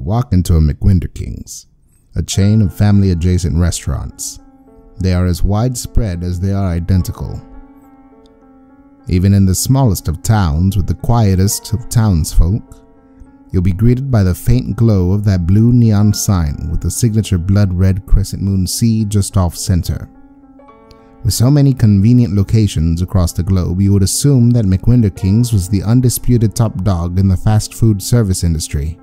[0.00, 1.66] Walk into a McWinder King's,
[2.16, 4.40] a chain of family adjacent restaurants.
[4.98, 7.40] They are as widespread as they are identical.
[9.08, 12.62] Even in the smallest of towns with the quietest of townsfolk,
[13.50, 17.38] you'll be greeted by the faint glow of that blue neon sign with the signature
[17.38, 20.08] blood red crescent moon C just off center.
[21.24, 25.68] With so many convenient locations across the globe, you would assume that McWinder Kings was
[25.68, 28.99] the undisputed top dog in the fast food service industry.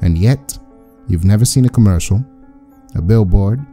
[0.00, 0.58] And yet,
[1.08, 2.24] you've never seen a commercial,
[2.94, 3.64] a billboard,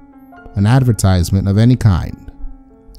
[0.55, 2.31] an advertisement of any kind.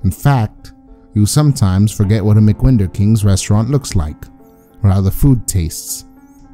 [0.03, 0.73] In fact,
[1.15, 4.25] you sometimes forget what a McWinder King's restaurant looks like,
[4.83, 6.05] or how the food tastes,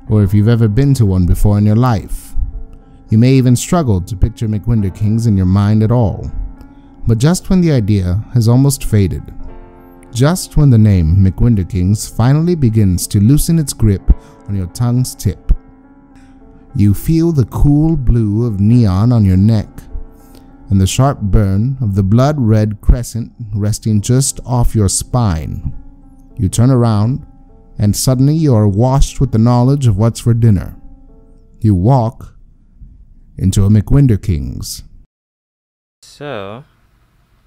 [0.09, 2.35] or if you've ever been to one before in your life.
[3.09, 6.31] You may even struggle to picture McWinder Kings in your mind at all.
[7.07, 9.23] But just when the idea has almost faded,
[10.13, 14.03] just when the name McWinder Kings finally begins to loosen its grip
[14.49, 15.50] on your tongue's tip,
[16.75, 19.69] you feel the cool blue of neon on your neck
[20.71, 25.77] and the sharp burn of the blood red crescent resting just off your spine.
[26.39, 27.27] You turn around,
[27.77, 30.77] and suddenly you are washed with the knowledge of what's for dinner.
[31.59, 32.37] You walk
[33.37, 34.85] into a McWinder King's.
[36.03, 36.65] So,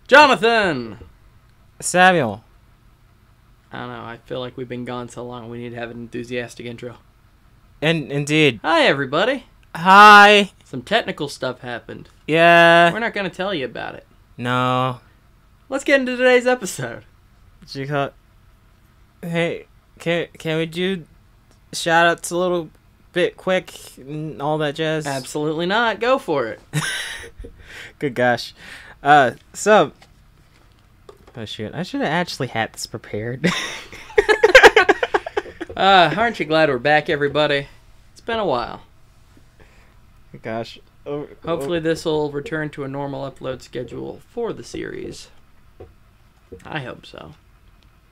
[0.07, 0.99] Jonathan!
[1.79, 2.43] Samuel.
[3.71, 5.91] I don't know, I feel like we've been gone so long, we need to have
[5.91, 6.97] an enthusiastic intro.
[7.83, 8.61] And indeed.
[8.63, 9.43] Hi, everybody!
[9.75, 10.51] Hi.
[10.63, 12.07] Some technical stuff happened.
[12.25, 12.93] Yeah.
[12.93, 14.07] We're not going to tell you about it.
[14.37, 15.01] No.
[15.67, 17.03] Let's get into today's episode.
[17.89, 18.11] Call?
[19.21, 19.65] Hey,
[19.99, 21.03] can can we do
[21.73, 22.69] shout outs a little
[23.11, 25.05] bit quick and all that jazz?
[25.05, 25.99] Absolutely not.
[25.99, 26.61] Go for it.
[27.99, 28.53] Good gosh.
[29.03, 29.91] Uh, so.
[31.35, 31.75] Oh shoot!
[31.75, 33.45] I should have actually had this prepared.
[35.75, 37.67] Uh, aren't you glad we're back, everybody?
[38.11, 38.81] It's been a while.
[40.41, 40.79] gosh.
[41.05, 45.29] Oh, Hopefully, this will return to a normal upload schedule for the series.
[46.63, 47.33] I hope so.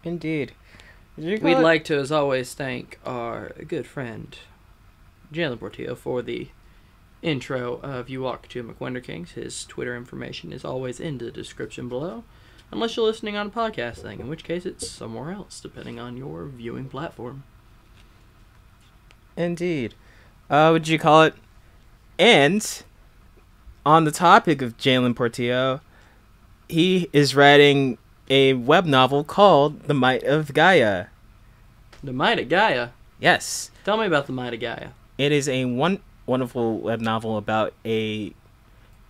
[0.04, 0.54] indeed.
[1.18, 4.36] We'd it- like to, as always, thank our good friend
[5.32, 6.50] Jalen Portillo for the
[7.22, 9.32] intro of You Walk to McWinder Kings.
[9.32, 12.24] His Twitter information is always in the description below,
[12.72, 16.18] unless you're listening on a podcast thing, in which case it's somewhere else, depending on
[16.18, 17.44] your viewing platform.
[19.38, 19.96] Indeed.
[20.50, 21.36] Uh, would you call it?
[22.20, 22.84] And
[23.86, 25.82] on the topic of Jalen Portillo,
[26.70, 27.98] he is writing
[28.30, 31.08] a web novel called The Might of Gaia.
[32.04, 32.90] The Might of Gaia.
[33.20, 34.90] Yes, Tell me about the Might of Gaia.
[35.18, 38.34] it is a one wonderful web novel about a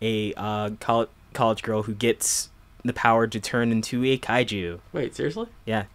[0.02, 2.50] a uh, college college girl who gets
[2.84, 4.80] the power to turn into a kaiju.
[4.94, 5.48] Wait, seriously?
[5.66, 5.86] Yeah.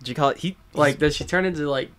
[0.00, 0.38] Did you call it?
[0.38, 1.90] He Like, does she turn into, like,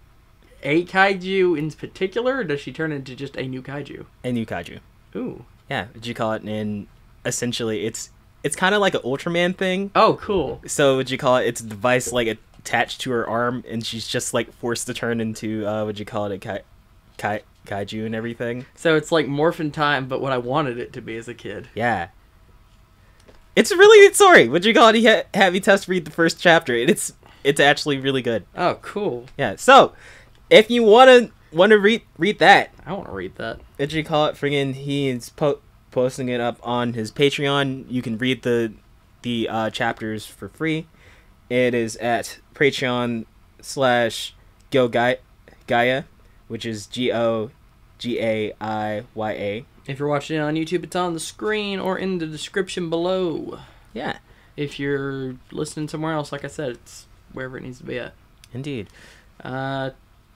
[0.63, 4.05] a kaiju in particular, or does she turn into just a new kaiju?
[4.23, 4.79] a new kaiju.
[5.15, 5.45] Ooh.
[5.69, 6.43] Yeah, would you call it?
[6.43, 6.87] And
[7.25, 8.09] essentially, it's
[8.43, 9.91] it's kind of like an Ultraman thing.
[9.95, 10.61] Oh, cool.
[10.65, 11.45] So would you call it?
[11.47, 12.27] It's a device like
[12.59, 16.05] attached to her arm, and she's just like forced to turn into uh, would you
[16.05, 16.61] call it a kai,
[17.17, 18.65] kai, kaiju and everything?
[18.75, 21.69] So it's like Morphin Time, but what I wanted it to be as a kid.
[21.75, 22.09] Yeah.
[23.55, 24.47] It's a really good story.
[24.47, 25.03] Would you call it?
[25.03, 28.45] Ha- have you test read the first chapter, it's it's actually really good.
[28.55, 29.25] Oh, cool.
[29.37, 29.55] Yeah.
[29.57, 29.93] So,
[30.51, 33.59] if you wanna wanna read read that, I want to read that.
[33.77, 34.35] what you call it?
[34.35, 37.85] Friggin' he is po- posting it up on his Patreon.
[37.89, 38.73] You can read the
[39.23, 40.85] the uh, chapters for free.
[41.49, 43.25] It is at Patreon
[43.61, 44.35] slash
[44.71, 44.87] Go
[45.67, 46.03] Gaia,
[46.47, 47.51] which is G O
[47.97, 49.65] G A I Y A.
[49.87, 53.59] If you're watching it on YouTube, it's on the screen or in the description below.
[53.93, 54.19] Yeah,
[54.55, 58.13] If you're listening somewhere else, like I said, it's wherever it needs to be at.
[58.53, 58.87] indeed.
[59.43, 59.89] Uh,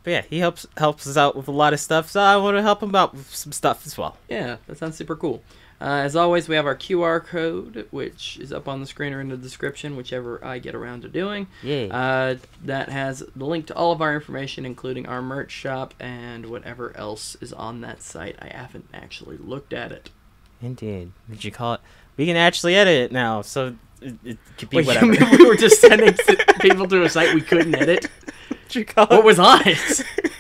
[0.06, 2.56] But yeah, he helps helps us out with a lot of stuff, so I want
[2.56, 4.18] to help him out with some stuff as well.
[4.30, 5.44] yeah, that sounds super cool.
[5.82, 9.20] Uh, as always, we have our QR code, which is up on the screen or
[9.20, 11.48] in the description, whichever I get around to doing.
[11.64, 11.88] Yeah.
[11.88, 16.46] Uh, that has the link to all of our information, including our merch shop and
[16.46, 18.38] whatever else is on that site.
[18.40, 20.12] I haven't actually looked at it.
[20.62, 21.12] Indeed.
[21.30, 21.82] Did you call it?
[22.16, 25.08] We can actually edit it now, so it, it could be Wait, whatever.
[25.38, 26.14] we were just sending
[26.62, 28.08] people to a site we couldn't edit?
[28.68, 30.04] Did you call What was on it?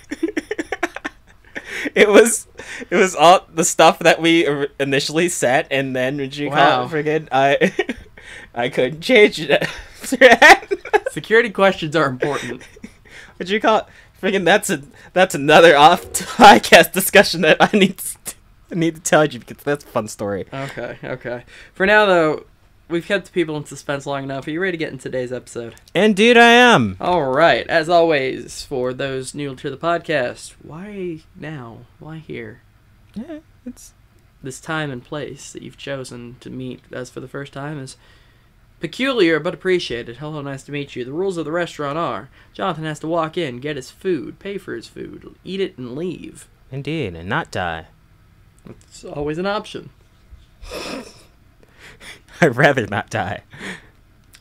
[1.95, 2.47] it was
[2.89, 6.87] it was all the stuff that we initially set, and then would you Wow.
[6.87, 7.27] call it?
[7.31, 7.73] I
[8.55, 9.67] I couldn't change it.
[11.11, 12.61] Security questions are important.
[13.37, 13.85] Would you call it?
[14.21, 14.81] Friggin' that's a
[15.13, 18.17] that's another off podcast discussion that I need to,
[18.71, 20.45] I need to tell you because that's a fun story.
[20.53, 21.43] Okay, okay.
[21.73, 22.45] For now, though,
[22.89, 24.47] we've kept people in suspense long enough.
[24.47, 25.75] Are you ready to get in today's episode?
[25.93, 26.97] Indeed, I am.
[26.99, 27.67] All right.
[27.67, 31.79] As always, for those new to the podcast, why now?
[31.99, 32.61] Why here?
[33.13, 33.93] Yeah, it's
[34.43, 37.97] This time and place that you've chosen to meet us for the first time is
[38.79, 40.17] peculiar but appreciated.
[40.17, 41.05] Hello, nice to meet you.
[41.05, 44.57] The rules of the restaurant are Jonathan has to walk in, get his food, pay
[44.57, 46.47] for his food, eat it, and leave.
[46.71, 47.85] indeed, and not die.
[48.67, 49.89] It's always an option.
[52.41, 53.43] I'd rather not die.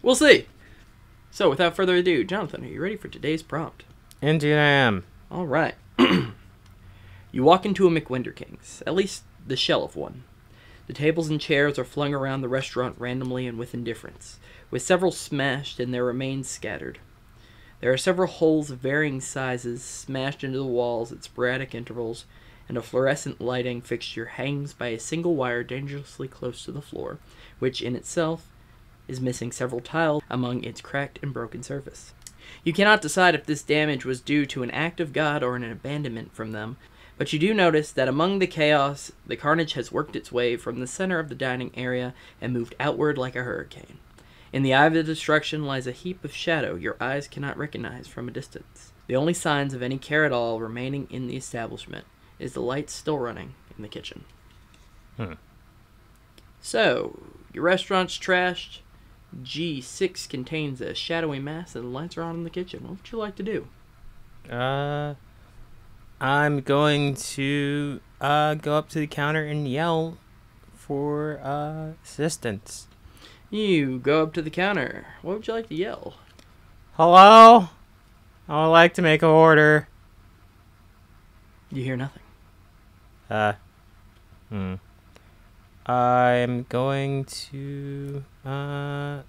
[0.03, 0.47] We'll see.
[1.31, 3.85] So, without further ado, Jonathan, are you ready for today's prompt?
[4.21, 5.05] Indeed, I am.
[5.31, 5.75] All right.
[5.99, 10.25] you walk into a McWinder King's, at least the shell of one.
[10.87, 14.39] The tables and chairs are flung around the restaurant randomly and with indifference,
[14.71, 16.99] with several smashed and their remains scattered.
[17.81, 22.27] There are several holes of varying sizes smashed into the walls at sporadic intervals,
[22.69, 27.19] and a fluorescent lighting fixture hangs by a single wire dangerously close to the floor,
[27.65, 28.47] which in itself
[29.09, 32.13] is missing several tiles among its cracked and broken surface.
[32.63, 35.65] You cannot decide if this damage was due to an act of God or an
[35.65, 36.77] abandonment from them,
[37.17, 40.79] but you do notice that among the chaos, the carnage has worked its way from
[40.79, 43.97] the center of the dining area and moved outward like a hurricane.
[44.53, 48.07] In the eye of the destruction lies a heap of shadow your eyes cannot recognize
[48.07, 48.93] from a distance.
[49.07, 52.05] The only signs of any care at all remaining in the establishment
[52.39, 54.27] is the lights still running in the kitchen.
[55.17, 55.33] Hmm.
[56.61, 57.21] So,
[57.55, 58.81] your restaurant's trashed.
[59.43, 62.83] G6 contains a shadowy mass and the lights are on in the kitchen.
[62.83, 63.69] What would you like to do?
[64.49, 65.15] Uh,
[66.21, 70.19] I'm going to uh go up to the counter and yell
[70.75, 72.87] for uh assistance.
[73.51, 75.07] You go up to the counter.
[75.23, 76.15] What would you like to yell?
[76.95, 77.69] Hello,
[78.49, 79.89] I would like to make an order.
[81.71, 82.23] You hear nothing.
[83.29, 83.55] Uh,
[84.49, 84.75] hmm.
[85.87, 89.23] I'm going to uh.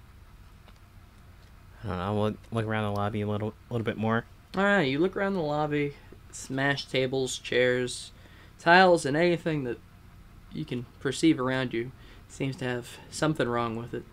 [1.84, 2.04] I don't know.
[2.04, 4.26] I'll look, look around the lobby a little, little bit more.
[4.58, 5.94] All right, you look around the lobby,
[6.32, 8.12] smashed tables, chairs,
[8.58, 9.78] tiles, and anything that
[10.52, 11.92] you can perceive around you
[12.28, 14.04] seems to have something wrong with it.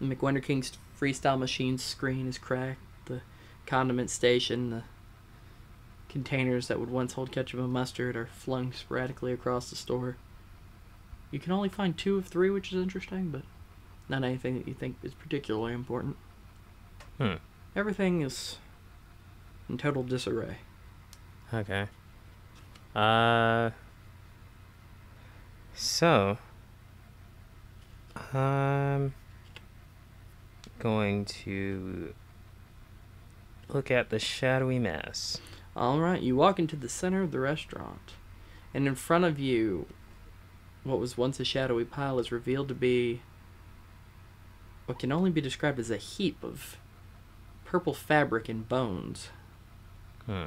[0.00, 2.80] The King's freestyle machine screen is cracked.
[3.06, 3.22] The
[3.66, 4.82] condiment station, the
[6.08, 10.16] containers that would once hold ketchup and mustard are flung sporadically across the store.
[11.34, 13.42] You can only find two of three, which is interesting, but
[14.08, 16.16] not anything that you think is particularly important.
[17.18, 17.34] Hmm.
[17.74, 18.58] Everything is
[19.68, 20.58] in total disarray.
[21.52, 21.88] Okay.
[22.94, 23.70] Uh.
[25.74, 26.38] So.
[28.32, 29.12] I'm
[30.78, 32.14] going to
[33.66, 35.38] look at the shadowy mass.
[35.74, 38.12] All right, you walk into the center of the restaurant,
[38.72, 39.88] and in front of you,
[40.84, 43.22] what was once a shadowy pile is revealed to be
[44.86, 46.76] what can only be described as a heap of
[47.64, 49.30] purple fabric and bones.
[50.26, 50.44] Hmm.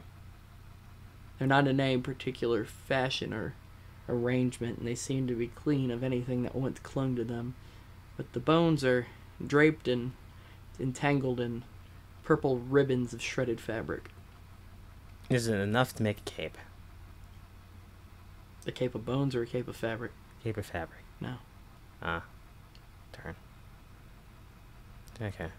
[1.37, 3.55] They're not in any particular fashion or
[4.07, 7.55] arrangement, and they seem to be clean of anything that once clung to them.
[8.15, 9.07] But the bones are
[9.45, 10.13] draped and
[10.79, 11.63] entangled in
[12.23, 14.09] purple ribbons of shredded fabric.
[15.29, 16.57] Is it enough to make a cape?
[18.65, 20.11] A cape of bones or a cape of fabric?
[20.47, 21.03] Cape of fabric.
[21.19, 21.33] No.
[22.01, 22.23] Ah.
[23.11, 23.35] Turn.
[25.21, 25.49] Okay.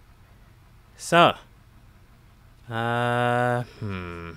[0.96, 1.34] So.
[2.70, 4.30] Uh, hmm.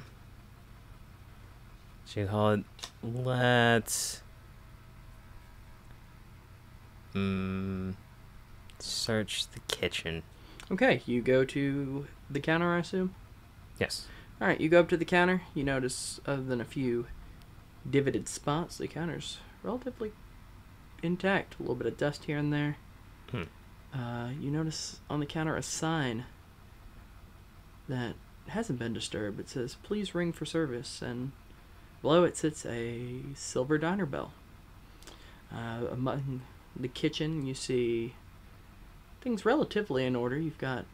[2.06, 2.66] Should call it?
[3.02, 4.24] Let's.
[7.14, 7.92] Hmm.
[8.80, 10.22] Search the kitchen.
[10.70, 13.16] Okay, you go to the counter, I assume?
[13.80, 14.06] Yes.
[14.42, 15.44] Alright, you go up to the counter.
[15.54, 17.08] You notice, other than a few
[17.90, 20.12] divoted spots, the counter's relatively
[21.02, 21.56] intact.
[21.60, 22.78] A little bit of dust here and there.
[23.32, 23.44] Hmm.
[23.94, 26.26] Uh, you notice on the counter a sign
[27.88, 28.16] that
[28.48, 29.40] hasn't been disturbed.
[29.40, 31.02] It says, please ring for service.
[31.02, 31.32] And
[32.02, 34.34] below it sits a silver diner bell.
[35.54, 36.42] Uh, among
[36.76, 38.16] the kitchen, you see
[39.22, 40.38] things relatively in order.
[40.38, 40.86] You've got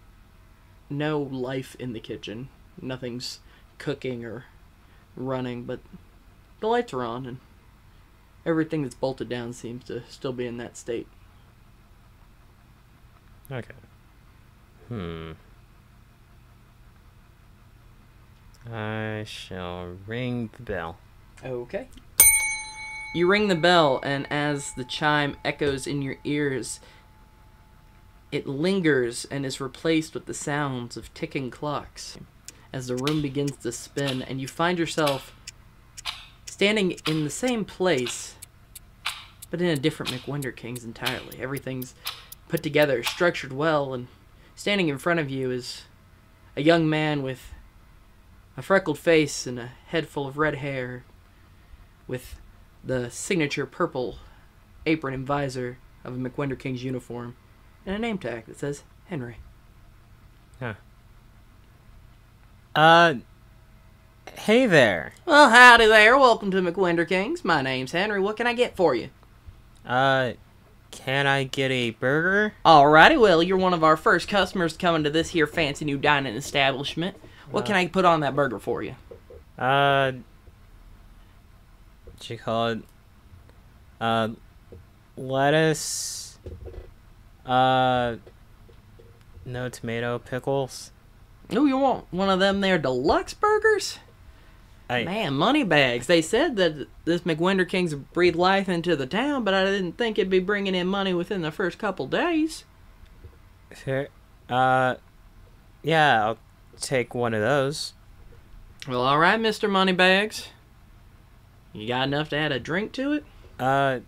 [0.89, 2.49] no life in the kitchen.
[2.81, 3.39] Nothing's
[3.77, 4.45] cooking or
[5.15, 5.79] running, but
[6.59, 7.37] the lights are on and
[8.47, 11.07] everything that's bolted down seems to still be in that state.
[13.51, 13.73] Okay.
[14.87, 15.33] Hmm.
[18.71, 20.97] I shall ring the bell.
[21.45, 21.87] Okay.
[23.13, 26.79] You ring the bell, and as the chime echoes in your ears,
[28.31, 32.17] it lingers and is replaced with the sounds of ticking clocks
[32.73, 35.33] as the room begins to spin, and you find yourself
[36.45, 38.35] standing in the same place,
[39.49, 41.39] but in a different McWinder Kings entirely.
[41.39, 41.95] Everything's
[42.47, 44.07] put together, structured well, and
[44.55, 45.83] standing in front of you is
[46.55, 47.53] a young man with
[48.55, 51.03] a freckled face and a head full of red hair,
[52.07, 52.39] with
[52.83, 54.17] the signature purple
[54.85, 57.35] apron and visor of a McWender King's uniform,
[57.85, 59.37] and a name tag that says Henry.
[60.59, 60.73] Huh.
[62.75, 63.15] Uh,
[64.39, 65.13] hey there.
[65.25, 66.17] Well, howdy there.
[66.17, 67.43] Welcome to McWender Kings.
[67.43, 68.19] My name's Henry.
[68.19, 69.09] What can I get for you?
[69.87, 70.33] Uh,
[70.91, 72.53] can I get a burger?
[72.65, 76.35] Alrighty, well, you're one of our first customers coming to this here fancy new dining
[76.35, 77.15] establishment.
[77.49, 78.95] What can I put on that burger for you?
[79.57, 80.11] Uh,
[82.03, 82.79] what you call it?
[84.01, 84.29] Uh,
[85.15, 86.37] lettuce.
[87.45, 88.17] Uh,
[89.45, 90.91] no tomato pickles.
[91.51, 93.99] Oh, you want one of them there deluxe burgers?
[94.89, 96.07] I Man, money bags.
[96.07, 100.17] They said that this McWinder King's breathed life into the town, but I didn't think
[100.17, 102.63] it'd be bringing in money within the first couple days.
[103.71, 104.09] fair-
[104.49, 104.95] uh,
[105.83, 106.37] yeah, I'll
[106.79, 107.93] take one of those.
[108.87, 109.69] Well, alright, Mr.
[109.69, 110.47] Moneybags.
[111.73, 113.25] You got enough to add a drink to it?
[113.59, 113.99] Uh,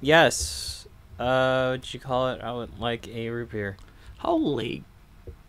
[0.00, 0.86] yes.
[1.18, 2.40] Uh, what'd you call it?
[2.40, 3.76] I would like a root beer.
[4.18, 4.84] Holy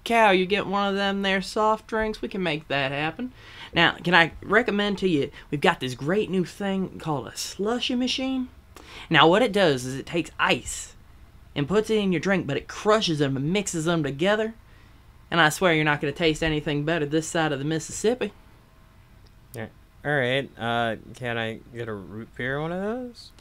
[0.03, 2.21] cow, you get one of them there soft drinks?
[2.21, 3.31] We can make that happen.
[3.73, 7.95] Now, can I recommend to you, we've got this great new thing called a slushy
[7.95, 8.49] machine.
[9.09, 10.95] Now, what it does is it takes ice
[11.55, 14.53] and puts it in your drink, but it crushes them and mixes them together.
[15.31, 18.31] And I swear you're not going to taste anything better this side of the Mississippi.
[19.53, 19.67] Yeah.
[20.05, 20.49] All right.
[20.57, 22.61] Uh, can I get a root beer?
[22.61, 23.31] One of those?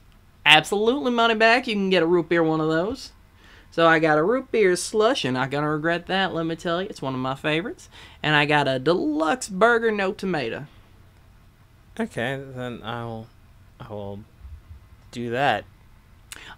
[0.47, 1.67] Absolutely, money back.
[1.67, 3.13] You can get a root beer one of those.
[3.73, 6.35] So I got a root beer slush, and not gonna regret that.
[6.35, 7.89] Let me tell you, it's one of my favorites.
[8.23, 10.67] And I got a deluxe burger, no tomato.
[11.99, 13.29] Okay, then I'll,
[13.81, 14.21] I will
[15.11, 15.65] do that.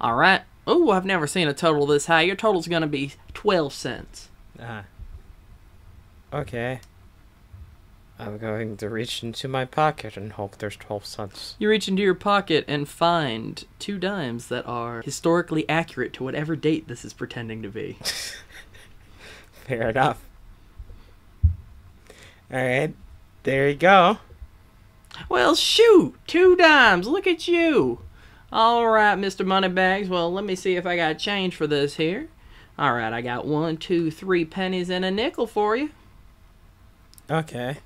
[0.00, 0.42] All right.
[0.66, 2.22] Oh, I've never seen a total this high.
[2.22, 4.28] Your total's gonna be twelve cents.
[4.60, 4.84] Ah.
[6.32, 6.80] Okay.
[8.18, 11.56] I'm going to reach into my pocket and hope there's 12 cents.
[11.58, 16.54] You reach into your pocket and find two dimes that are historically accurate to whatever
[16.54, 17.98] date this is pretending to be.
[19.52, 20.22] Fair enough.
[22.52, 22.94] Alright,
[23.42, 24.18] there you go.
[25.28, 26.14] Well, shoot!
[26.28, 27.08] Two dimes!
[27.08, 28.00] Look at you!
[28.52, 29.44] Alright, Mr.
[29.44, 30.08] Moneybags.
[30.08, 32.28] Well, let me see if I got change for this here.
[32.78, 35.90] Alright, I got one, two, three pennies and a nickel for you.
[37.28, 37.78] Okay.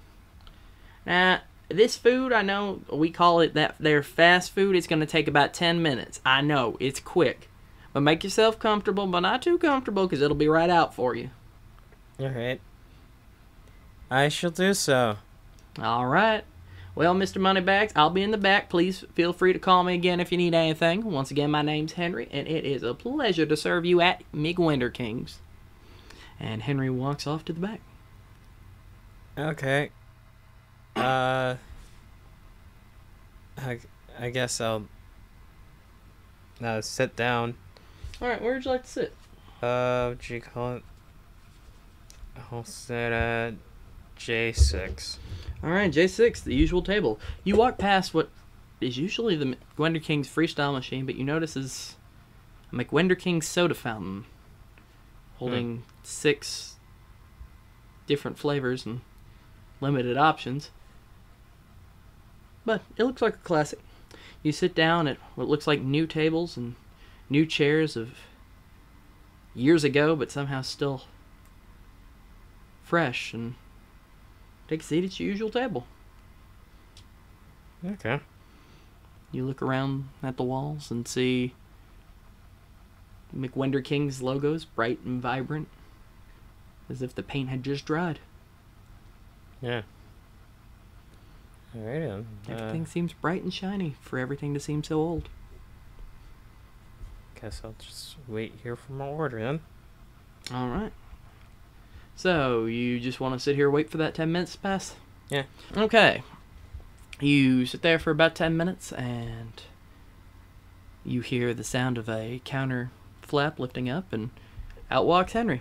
[1.08, 4.76] Now, this food, I know we call it that their fast food.
[4.76, 6.20] It's going to take about 10 minutes.
[6.24, 7.48] I know, it's quick.
[7.94, 11.30] But make yourself comfortable, but not too comfortable because it'll be right out for you.
[12.20, 12.60] Alright.
[14.10, 15.16] I shall do so.
[15.82, 16.44] All right.
[16.94, 17.40] Well, Mr.
[17.40, 18.68] Moneybags, I'll be in the back.
[18.68, 21.04] Please feel free to call me again if you need anything.
[21.04, 24.92] Once again, my name's Henry, and it is a pleasure to serve you at McWinder
[24.92, 25.38] Kings.
[26.40, 27.80] And Henry walks off to the back.
[29.38, 29.90] Okay.
[30.98, 31.56] Uh.
[33.58, 33.78] I,
[34.18, 34.86] I guess I'll.
[36.60, 37.54] Now sit down.
[38.20, 39.14] All right, where'd you like to sit?
[39.62, 40.82] Uh, what do you call it?
[42.50, 43.54] I'll sit at
[44.18, 45.18] J6.
[45.62, 47.18] All right, J6, the usual table.
[47.44, 48.30] You walk past what
[48.80, 51.96] is usually the McWender King's freestyle machine, but you notice is
[52.72, 54.24] a McWender King soda fountain
[55.36, 56.76] holding six
[58.06, 59.00] different flavors and
[59.80, 60.70] limited options.
[62.68, 63.78] But it looks like a classic.
[64.42, 66.74] You sit down at what looks like new tables and
[67.30, 68.10] new chairs of
[69.54, 71.04] years ago, but somehow still
[72.82, 73.54] fresh and
[74.68, 75.86] take a seat at your usual table.
[77.82, 78.20] Okay.
[79.32, 81.54] You look around at the walls and see
[83.34, 85.68] McWender King's logos, bright and vibrant,
[86.90, 88.18] as if the paint had just dried.
[89.62, 89.84] Yeah.
[91.76, 92.26] Alright then.
[92.48, 95.28] Uh, Everything seems bright and shiny for everything to seem so old.
[97.40, 99.60] guess I'll just wait here for my order then.
[100.52, 100.92] All right.
[102.16, 104.96] So you just want to sit here wait for that ten minutes to pass?
[105.28, 105.44] Yeah.
[105.76, 106.22] Okay.
[107.20, 109.62] You sit there for about ten minutes and
[111.04, 112.90] you hear the sound of a counter
[113.22, 114.30] flap lifting up and
[114.90, 115.60] out walks Henry.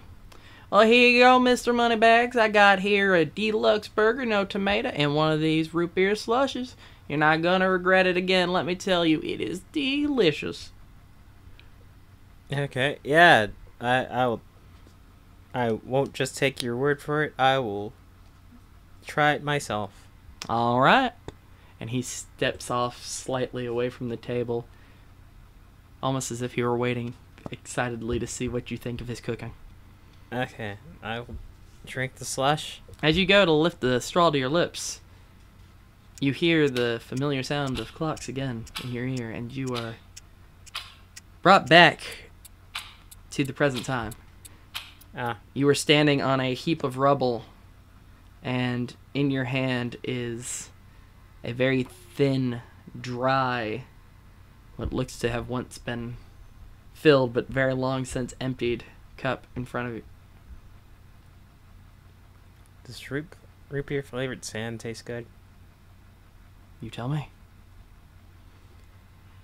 [0.70, 1.74] Well, here you go, Mr.
[1.74, 2.36] Moneybags.
[2.36, 6.76] I got here a deluxe burger, no tomato, and one of these root beer slushes.
[7.08, 9.22] You're not gonna regret it again, let me tell you.
[9.22, 10.72] It is delicious.
[12.52, 13.00] Okay.
[13.04, 13.48] Yeah.
[13.80, 14.42] I I will.
[15.54, 17.34] I won't just take your word for it.
[17.40, 17.94] I will
[19.06, 20.06] try it myself.
[20.50, 21.14] All right.
[21.80, 24.66] And he steps off slightly away from the table,
[26.04, 27.14] almost as if he were waiting
[27.52, 29.54] excitedly to see what you think of his cooking.
[30.32, 31.36] Okay, I will
[31.86, 32.82] drink the slush.
[33.02, 35.00] As you go to lift the straw to your lips,
[36.20, 39.96] you hear the familiar sound of clocks again in your ear, and you are
[41.42, 42.02] brought back
[43.32, 44.14] to the present time.
[45.16, 47.46] Ah, You are standing on a heap of rubble,
[48.44, 50.70] and in your hand is
[51.44, 52.62] a very thin,
[53.00, 53.86] dry,
[54.76, 56.18] what looks to have once been
[56.94, 58.84] filled but very long since emptied
[59.16, 60.04] cup in front of you.
[62.88, 63.28] Does root,
[63.70, 65.26] root beer flavored sand taste good?
[66.82, 67.30] You tell me.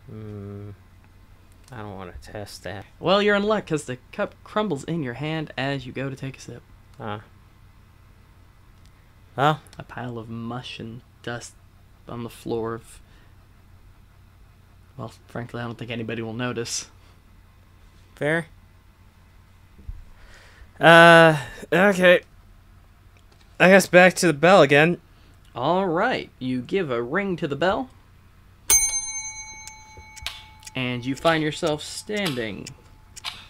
[0.09, 0.71] Hmm.
[1.71, 2.85] I don't want to test that.
[2.99, 6.15] Well, you're in luck because the cup crumbles in your hand as you go to
[6.15, 6.61] take a sip.
[6.99, 7.21] Ah.
[9.35, 11.53] Well, A pile of mush and dust
[12.07, 13.01] on the floor of.
[14.95, 16.87] Well, frankly, I don't think anybody will notice.
[18.15, 18.45] fair.
[20.79, 21.39] Uh,
[21.71, 22.21] okay.
[23.63, 24.99] I guess back to the bell again.
[25.55, 27.89] All right, you give a ring to the bell,
[30.75, 32.67] and you find yourself standing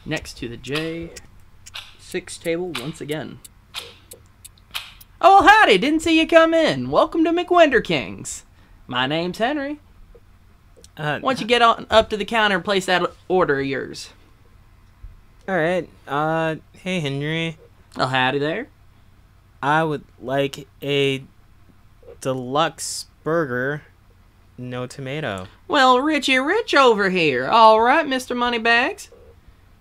[0.05, 3.39] next to the J6 table once again.
[5.19, 5.79] Oh, well, howdy!
[5.79, 6.91] Didn't see you come in.
[6.91, 8.43] Welcome to McWinder Kings.
[8.85, 9.79] My name's Henry.
[10.95, 13.65] Uh, Why don't you get on up to the counter and place that order of
[13.65, 14.11] yours?
[15.49, 15.89] all right.
[16.07, 17.57] Uh, hey Henry,
[17.97, 18.67] Oh, howdy there.
[19.63, 21.23] I would like a
[22.19, 23.83] deluxe burger,
[24.57, 25.47] no tomato.
[25.69, 27.47] Well, Richie Rich over here.
[27.47, 28.35] All right, Mr.
[28.35, 29.09] Moneybags.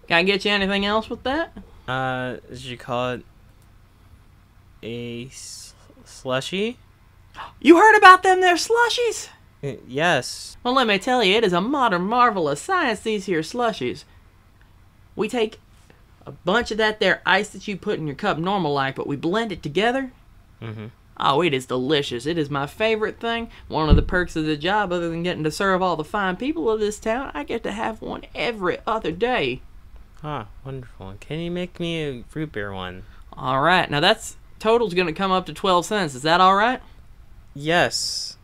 [0.07, 1.59] Can I get you anything else with that?
[1.89, 3.25] Uh, did you call it
[4.85, 5.29] a
[6.05, 6.79] slushy?
[7.61, 9.31] You heard about them there slushies?
[9.89, 10.57] Yes.
[10.62, 14.05] Well, let me tell you, it is a modern marvel of science, these here slushies.
[15.17, 15.59] We take
[16.26, 19.07] a bunch of that there ice that you put in your cup normal like, but
[19.07, 20.12] we blend it together.
[20.61, 20.87] Mm-hmm.
[21.19, 22.26] Oh, it is delicious.
[22.26, 23.50] It is my favorite thing.
[23.69, 26.37] One of the perks of the job, other than getting to serve all the fine
[26.37, 29.61] people of this town, I get to have one every other day.
[30.25, 31.15] Ah, wonderful.
[31.21, 33.04] Can you make me a root beer one?
[33.32, 36.15] All right, now that's total's gonna come up to 12 cents.
[36.15, 36.80] Is that all right?
[37.54, 38.37] Yes.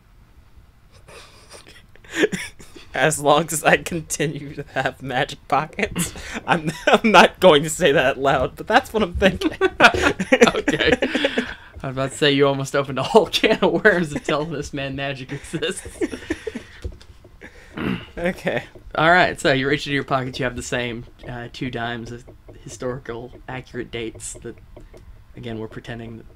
[2.94, 6.14] as long as I continue to have magic pockets,
[6.46, 9.53] I'm, I'm not going to say that out loud, but that's what I'm thinking.
[9.62, 10.92] okay.
[11.81, 14.44] I was about to say you almost opened a whole can of worms to tell
[14.44, 15.87] this man magic exists.
[18.16, 18.64] okay.
[18.96, 20.40] All right, so you reach into your pockets.
[20.40, 22.24] You have the same uh, two dimes of
[22.62, 24.57] historical accurate dates that,
[25.37, 26.27] again, we're pretending that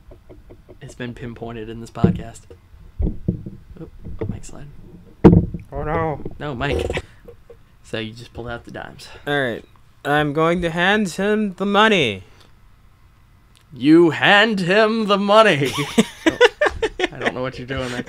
[0.80, 2.42] it's been pinpointed in this podcast.
[3.80, 3.88] Oh,
[4.28, 4.66] Mike slide.
[5.72, 6.20] Oh no.
[6.38, 6.86] No, Mike.
[7.84, 9.08] So you just pulled out the dimes.
[9.26, 9.64] Alright.
[10.02, 12.22] I'm going to hand him the money.
[13.70, 15.72] You hand him the money.
[15.76, 16.38] Oh,
[17.12, 18.04] I don't know what you're doing there.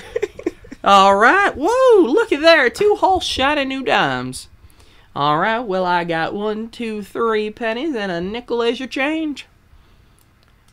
[0.86, 1.54] All right.
[1.58, 2.70] Whoa, looky there.
[2.70, 4.48] Two whole shiny new dimes.
[5.16, 5.60] All right.
[5.60, 9.48] Well, I got one, two, three pennies and a nickel as your change.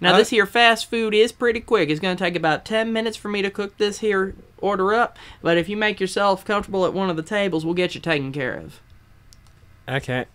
[0.01, 1.89] Now, Uh, this here fast food is pretty quick.
[1.91, 5.19] It's going to take about 10 minutes for me to cook this here order up.
[5.43, 8.33] But if you make yourself comfortable at one of the tables, we'll get you taken
[8.33, 8.81] care of.
[9.89, 10.27] Okay.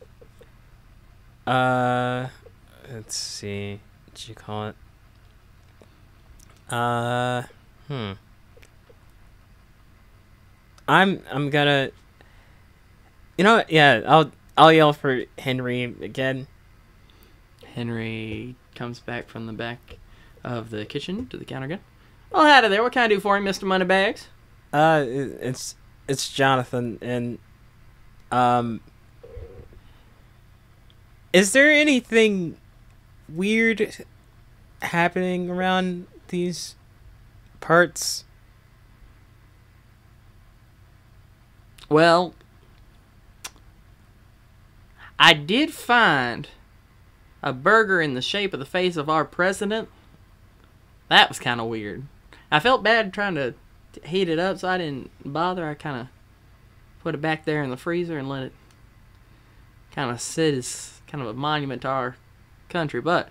[1.47, 2.27] Uh,
[2.91, 3.79] let's see.
[4.07, 4.75] What you call it?
[6.69, 7.43] Uh,
[7.87, 8.13] hmm.
[10.87, 11.91] I'm I'm gonna.
[13.37, 13.63] You know?
[13.67, 16.47] Yeah, I'll I'll yell for Henry again.
[17.73, 19.97] Henry comes back from the back
[20.43, 21.81] of the kitchen to the counter again.
[22.37, 22.83] Oh, howdy there.
[22.83, 23.63] What can I do for you, Mr.
[23.63, 24.27] Moneybags?
[24.73, 25.75] Uh, it's
[26.09, 27.39] it's Jonathan and
[28.29, 28.81] um.
[31.31, 32.57] Is there anything
[33.29, 34.05] weird
[34.81, 36.75] happening around these
[37.61, 38.25] parts?
[41.87, 42.33] Well,
[45.17, 46.49] I did find
[47.41, 49.87] a burger in the shape of the face of our president.
[51.07, 52.03] That was kind of weird.
[52.51, 53.53] I felt bad trying to
[54.03, 55.67] heat it up, so I didn't bother.
[55.67, 56.07] I kind of
[57.01, 58.53] put it back there in the freezer and let it
[59.91, 62.15] kind of sit as kind of a monument to our
[62.69, 63.01] country.
[63.01, 63.29] But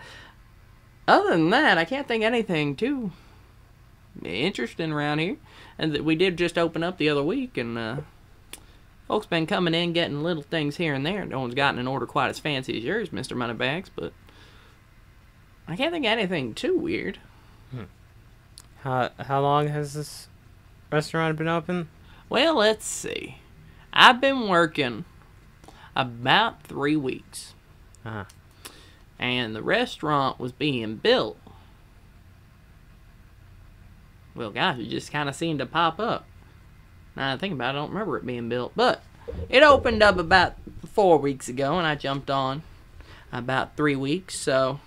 [1.06, 3.12] other than that, I can't think anything too
[4.24, 5.36] interesting around here.
[5.78, 7.96] And that we did just open up the other week, and uh,
[9.06, 11.26] Folks been coming in getting little things here and there.
[11.26, 13.36] No one's gotten an order quite as fancy as yours, Mr.
[13.36, 14.14] Moneybags, but
[15.68, 17.18] I can't think of anything too weird.
[18.84, 20.28] How how long has this
[20.92, 21.88] restaurant been open?
[22.28, 23.38] Well, let's see.
[23.94, 25.06] I've been working
[25.96, 27.54] about three weeks.
[28.04, 28.24] Uh-huh.
[29.18, 31.38] And the restaurant was being built.
[34.34, 36.26] Well, gosh, it just kind of seemed to pop up.
[37.16, 38.72] Now I think about it, I don't remember it being built.
[38.76, 39.02] But
[39.48, 40.56] it opened up about
[40.92, 42.62] four weeks ago, and I jumped on
[43.32, 44.38] about three weeks.
[44.38, 44.80] So,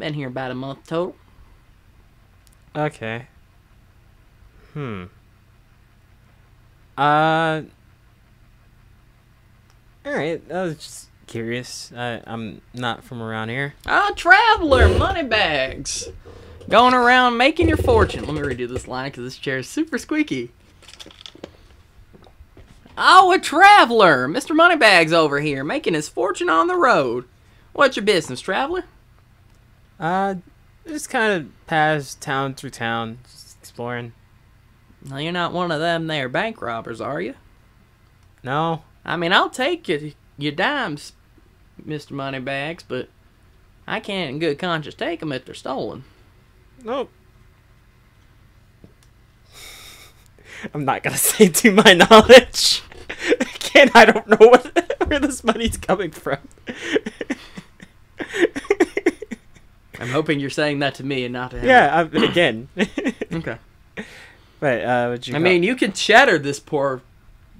[0.00, 1.14] been here about a month total.
[2.74, 3.26] Okay.
[4.72, 5.04] Hmm.
[6.96, 7.62] Uh.
[10.04, 10.42] All right.
[10.50, 11.92] I was just curious.
[11.96, 13.74] I, I'm not from around here.
[13.86, 16.08] Ah, traveler, money bags.
[16.68, 18.24] Going around making your fortune.
[18.24, 20.52] Let me redo this line because this chair is super squeaky.
[22.96, 24.28] Oh, a traveler!
[24.28, 24.54] Mr.
[24.54, 27.24] Moneybags over here, making his fortune on the road.
[27.72, 28.84] What's your business, traveler?
[29.98, 30.36] Uh,
[30.86, 34.12] just kind of pass town through town, just exploring.
[35.08, 37.34] Well, you're not one of them there bank robbers, are you?
[38.42, 38.82] No.
[39.04, 40.00] I mean, I'll take your,
[40.38, 41.12] your dimes,
[41.84, 42.12] Mr.
[42.12, 43.08] Moneybags, but
[43.86, 46.04] I can't in good conscience take them if they're stolen.
[46.84, 47.10] Nope.
[50.74, 52.82] I'm not gonna say to my knowledge.
[53.40, 56.38] Again, I don't know what where this money's coming from.
[60.02, 61.66] I'm hoping you're saying that to me and not to him.
[61.66, 62.68] yeah, I, again.
[63.32, 63.56] Okay.
[64.60, 65.40] but uh, I got?
[65.40, 67.00] mean, you can shatter this poor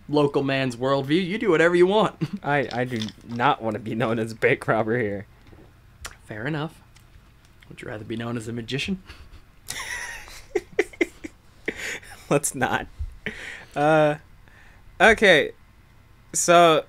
[0.07, 1.27] local man's worldview.
[1.27, 2.17] You do whatever you want.
[2.43, 5.27] I I do not want to be known as a bank robber here.
[6.25, 6.83] Fair enough.
[7.69, 9.03] Would you rather be known as a magician?
[12.29, 12.87] Let's not.
[13.75, 14.17] Uh,
[15.01, 15.53] okay.
[16.35, 16.85] So,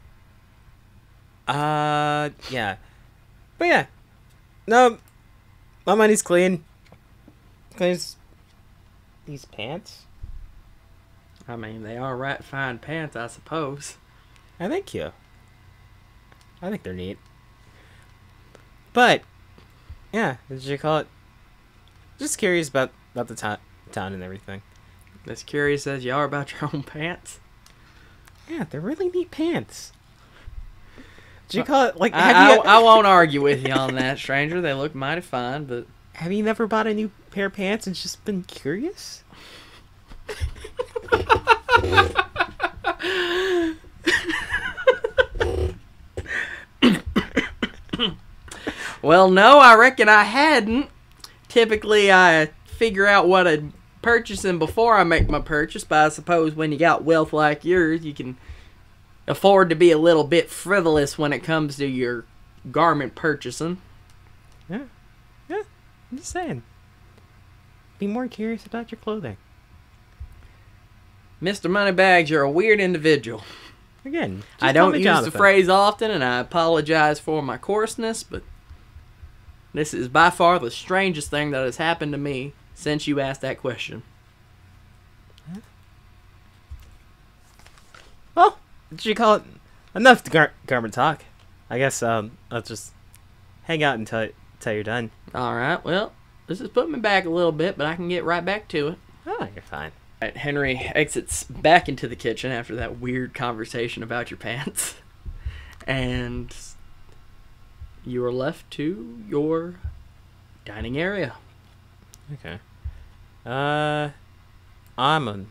[1.47, 2.77] uh, yeah,
[3.57, 3.85] but yeah,
[4.67, 4.97] no,
[5.86, 6.63] my money's clean.
[7.76, 8.17] Cleans
[9.26, 10.04] these pants.
[11.48, 13.98] I mean, they are right fine pants, I suppose.
[14.60, 15.12] I thank you.
[16.62, 17.17] I think they're neat.
[18.93, 19.24] But,
[20.13, 21.08] yeah, did you call it?
[22.19, 23.58] Just curious about about the town,
[23.91, 24.62] town and everything.
[25.28, 27.39] As curious as you are about your own pants.
[28.48, 29.93] Yeah, they're really neat pants.
[31.49, 32.13] Did you call it like?
[32.13, 34.62] I, I, I won't argue with you on that, stranger.
[34.62, 37.95] They look mighty fine, but have you never bought a new pair of pants and
[37.95, 39.23] just been curious?
[49.01, 50.89] well, no, I reckon I hadn't.
[51.47, 56.56] Typically, I figure out what I'm purchasing before I make my purchase, but I suppose
[56.56, 58.38] when you got wealth like yours, you can
[59.27, 62.25] afford to be a little bit frivolous when it comes to your
[62.71, 63.81] garment purchasing.
[64.69, 64.83] Yeah,
[65.49, 65.63] yeah.
[66.12, 66.63] I'm just saying.
[67.99, 69.38] Be more curious about your clothing.
[71.41, 71.69] Mr.
[71.69, 73.43] Moneybags, you're a weird individual.
[74.05, 75.31] Again, I don't use Jonathan.
[75.31, 78.43] the phrase often, and I apologize for my coarseness, but
[79.73, 83.41] this is by far the strangest thing that has happened to me since you asked
[83.41, 84.03] that question.
[88.36, 88.57] Well,
[88.95, 89.43] did you call it
[89.95, 91.23] enough gar- garment talk?
[91.69, 92.91] I guess um, I'll just
[93.63, 95.12] hang out until until you're done.
[95.34, 96.13] All right, well,
[96.47, 98.89] this is putting me back a little bit, but I can get right back to
[98.89, 98.97] it.
[99.25, 99.91] Oh, you're fine.
[100.21, 104.95] Right, Henry exits back into the kitchen after that weird conversation about your pants.
[105.86, 106.56] And
[108.06, 109.75] you are left to your
[110.63, 111.36] dining area.
[112.34, 112.60] Okay.
[113.45, 114.12] Uh,
[114.97, 115.45] I'm gonna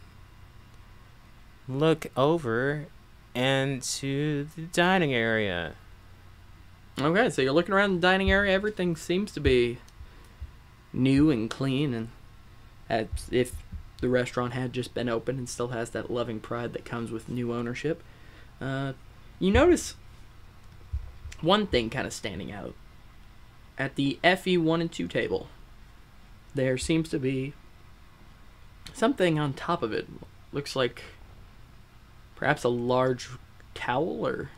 [1.69, 2.87] look over
[3.35, 5.75] into the dining area.
[7.01, 8.53] Okay, so you're looking around the dining area.
[8.53, 9.79] Everything seems to be
[10.93, 12.09] new and clean, and
[12.89, 13.55] as if
[14.01, 17.29] the restaurant had just been opened and still has that loving pride that comes with
[17.29, 18.03] new ownership.
[18.61, 18.93] Uh,
[19.39, 19.95] you notice
[21.41, 22.75] one thing kind of standing out
[23.79, 25.49] at the FE one and two table.
[26.55, 27.55] There seems to be
[28.93, 30.07] something on top of it.
[30.53, 31.03] Looks like
[32.43, 33.29] perhaps a large
[33.73, 34.51] towel or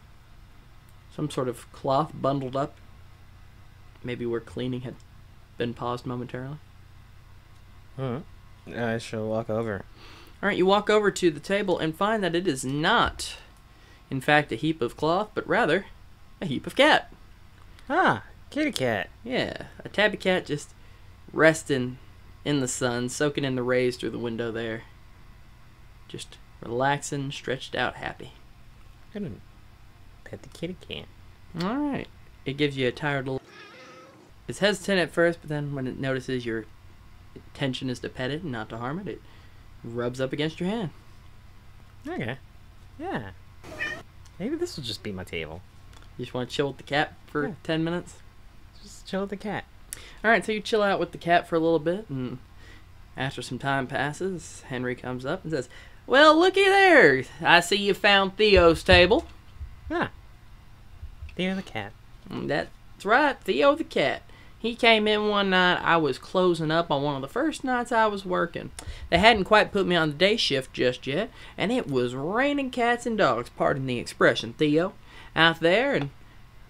[1.15, 2.77] some sort of cloth bundled up.
[4.03, 4.95] Maybe where cleaning had
[5.59, 6.57] been paused momentarily.
[7.97, 8.21] Hmm.
[8.75, 9.85] I shall walk over.
[10.43, 13.37] All right, you walk over to the table and find that it is not,
[14.11, 15.85] in fact, a heap of cloth, but rather
[16.41, 17.13] a heap of cat.
[17.91, 19.11] Ah, kitty cat.
[19.23, 20.73] Yeah, a tabby cat just
[21.35, 21.99] resting
[22.47, 24.85] in the sun, soaking in the rays through the window there.
[26.09, 28.33] Just relaxing, stretched out, happy.
[29.15, 29.35] I'm gonna
[30.25, 31.07] pet the kitty cat.
[31.63, 32.09] All right.
[32.45, 33.41] It gives you a tired little.
[34.49, 36.67] It's hesitant at first, but then when it notices your
[37.35, 39.21] intention is to pet it and not to harm it, it
[39.83, 40.91] rubs up against your hand.
[42.07, 42.37] Okay.
[42.99, 43.31] Yeah.
[44.39, 45.63] Maybe this will just be my table.
[46.19, 47.55] You just want to chill with the cat for Yeah.
[47.63, 48.17] 10 minutes?
[48.83, 49.65] Just chill with the cat.
[50.23, 52.39] All right, so you chill out with the cat for a little bit, and
[53.17, 55.69] after some time passes, Henry comes up and says,
[56.07, 57.25] Well, looky there.
[57.41, 59.27] I see you found Theo's table.
[59.91, 60.11] Ah.
[61.37, 61.93] Theo the cat.
[62.31, 64.23] Mm, That's right, Theo the cat.
[64.59, 65.81] He came in one night.
[65.83, 68.71] I was closing up on one of the first nights I was working.
[69.11, 72.71] They hadn't quite put me on the day shift just yet, and it was raining
[72.71, 74.95] cats and dogs, pardon the expression, Theo,
[75.37, 76.11] out there, and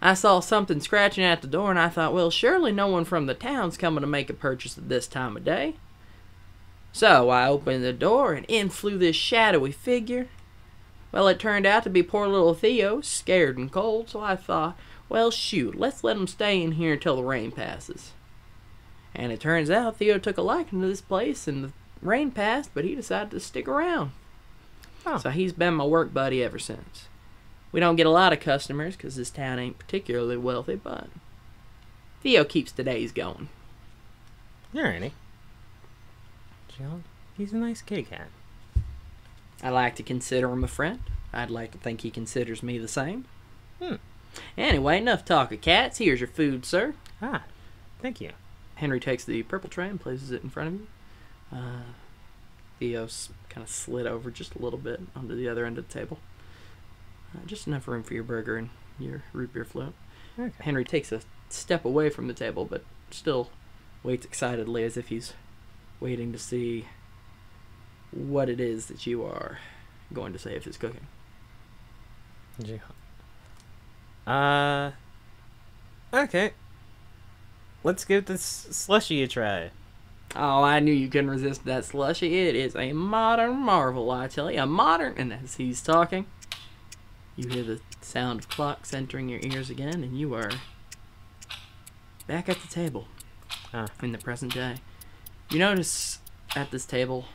[0.03, 3.27] I saw something scratching at the door, and I thought, well, surely no one from
[3.27, 5.77] the town's coming to make a purchase at this time of day.
[6.95, 10.29] So I opened the door, and in flew this shadowy figure.
[11.11, 14.79] Well, it turned out to be poor little Theo, scared and cold, so I thought,
[15.09, 18.13] well, shoot, let's let him stay in here until the rain passes.
[19.13, 22.71] And it turns out Theo took a liking to this place, and the rain passed,
[22.73, 24.13] but he decided to stick around.
[25.05, 25.19] Oh.
[25.19, 27.09] So he's been my work buddy ever since.
[27.73, 31.09] We don't get a lot of customers because this town ain't particularly wealthy, but
[32.23, 33.49] Theo keeps the days going.
[34.73, 35.11] Alrighty.
[36.77, 37.03] Jill,
[37.37, 38.29] he's a nice kitty cat.
[39.63, 41.01] I like to consider him a friend.
[41.33, 43.25] I'd like to think he considers me the same.
[43.81, 43.97] Hmm.
[44.59, 45.99] Anyway, enough talk of cats.
[45.99, 46.95] Here's your food, sir.
[47.23, 47.45] Ah,
[48.01, 48.31] thank you.
[48.77, 50.87] Henry takes the purple tray and places it in front of you.
[51.53, 51.83] Uh,
[52.81, 55.93] Theo's kind of slid over just a little bit onto the other end of the
[55.93, 56.19] table.
[57.35, 59.95] Uh, just enough room for your burger and your root beer float.
[60.39, 60.53] Okay.
[60.61, 63.51] Henry takes a step away from the table, but still
[64.03, 65.35] waits excitedly as if he's
[66.05, 66.85] waiting to see
[68.11, 69.59] what it is that you are
[70.13, 71.07] going to say if it's cooking.
[74.27, 74.91] Uh.
[76.13, 76.53] Okay.
[77.83, 79.71] Let's give this slushy a try.
[80.37, 82.39] Oh, I knew you couldn't resist that slushy.
[82.49, 84.61] It is a modern marvel, I tell you.
[84.61, 85.15] A modern.
[85.17, 86.27] And as he's talking,
[87.35, 90.51] you hear the sound of clocks entering your ears again, and you are
[92.27, 93.09] back at the table
[93.73, 93.87] Ah.
[94.03, 94.77] in the present day.
[95.51, 96.19] You notice
[96.57, 97.27] at this table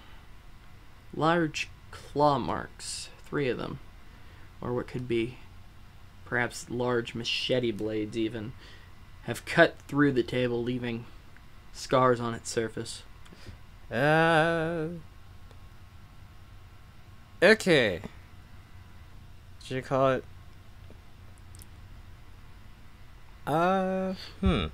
[1.15, 3.79] large claw marks, three of them,
[4.61, 5.37] or what could be
[6.25, 8.53] perhaps large machete blades, even,
[9.23, 11.05] have cut through the table, leaving
[11.73, 13.03] scars on its surface.
[13.91, 14.87] Uh.
[17.41, 18.01] Okay.
[19.63, 20.23] Should you call it?
[23.47, 24.65] Uh, hmm.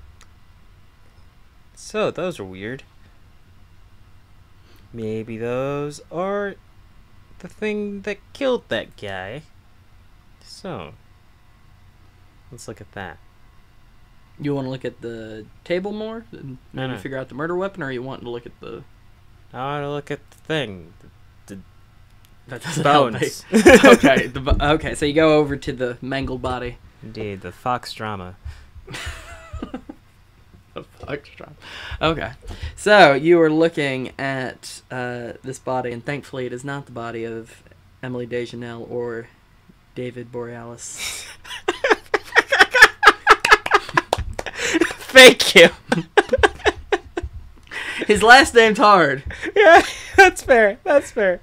[1.75, 2.83] So, those are weird.
[4.95, 6.55] Maybe those are
[7.39, 9.41] the thing that killed that guy.
[10.41, 10.93] So,
[12.51, 13.17] let's look at that.
[14.39, 16.99] You want to look at the table more and No, maybe no.
[16.99, 18.83] figure out the murder weapon, or you want to look at the
[19.53, 20.93] I want to look at the thing.
[22.47, 23.19] that doesn't help me.
[23.19, 23.45] Bones.
[23.53, 24.95] okay, the, okay.
[24.95, 26.77] So you go over to the mangled body.
[27.03, 28.35] Indeed, the Fox drama.
[31.05, 31.53] Foxtrot.
[32.01, 32.31] Okay,
[32.75, 37.23] so you are looking at uh, this body, and thankfully, it is not the body
[37.23, 37.63] of
[38.01, 39.27] Emily Deschanel or
[39.95, 41.25] David Borealis.
[45.15, 45.69] Thank you.
[48.07, 49.23] His last name's hard.
[49.55, 49.81] yeah,
[50.17, 50.77] that's fair.
[50.83, 51.39] That's fair.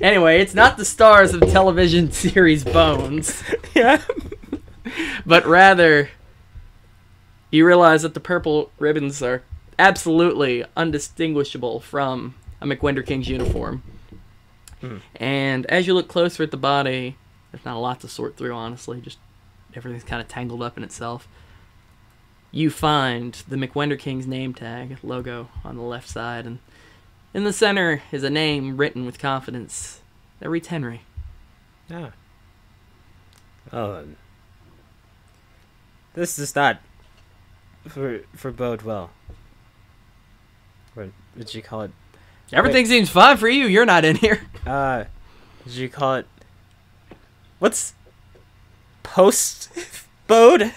[0.00, 3.42] Anyway, it's not the stars of television series Bones.
[3.74, 4.00] Yeah.
[5.26, 6.08] but rather
[7.52, 9.42] you realize that the purple ribbons are
[9.78, 13.82] absolutely undistinguishable from a McWinder King's uniform.
[14.80, 14.96] Hmm.
[15.14, 17.16] And as you look closer at the body,
[17.52, 19.00] there's not a lot to sort through, honestly.
[19.00, 19.18] Just
[19.74, 21.28] everything's kind of tangled up in itself.
[22.50, 26.58] You find the McWinder King's name tag logo on the left side, and
[27.34, 30.00] in the center is a name written with confidence
[30.40, 31.02] that reads Henry.
[31.90, 32.12] Ah.
[33.72, 34.04] Oh.
[36.14, 36.80] This is not
[37.88, 39.10] for for bode well.
[40.94, 41.90] What did you call it?
[42.52, 43.66] Everything seems fine for you.
[43.66, 44.42] You're not in here.
[44.64, 45.06] Uh,
[45.64, 46.26] did you call it?
[47.58, 47.94] What's
[49.02, 49.70] post
[50.28, 50.72] bode?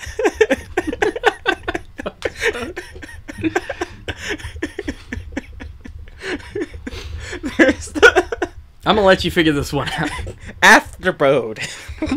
[7.57, 8.49] There's the
[8.85, 10.09] I'm gonna let you figure this one out.
[10.63, 11.59] after bode.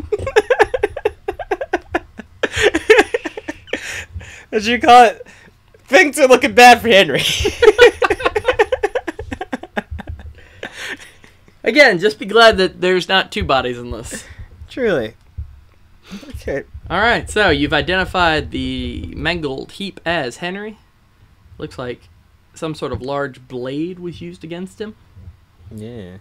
[4.50, 5.26] Did you call it?
[5.84, 7.22] Things are looking bad for Henry.
[11.64, 14.24] Again, just be glad that there's not two bodies in this.
[14.68, 15.14] Truly.
[16.30, 16.64] Okay.
[16.88, 20.78] All right, so you've identified the mangled heap as Henry.
[21.58, 22.08] Looks like
[22.54, 24.96] some sort of large blade was used against him.
[25.70, 26.18] Yeah.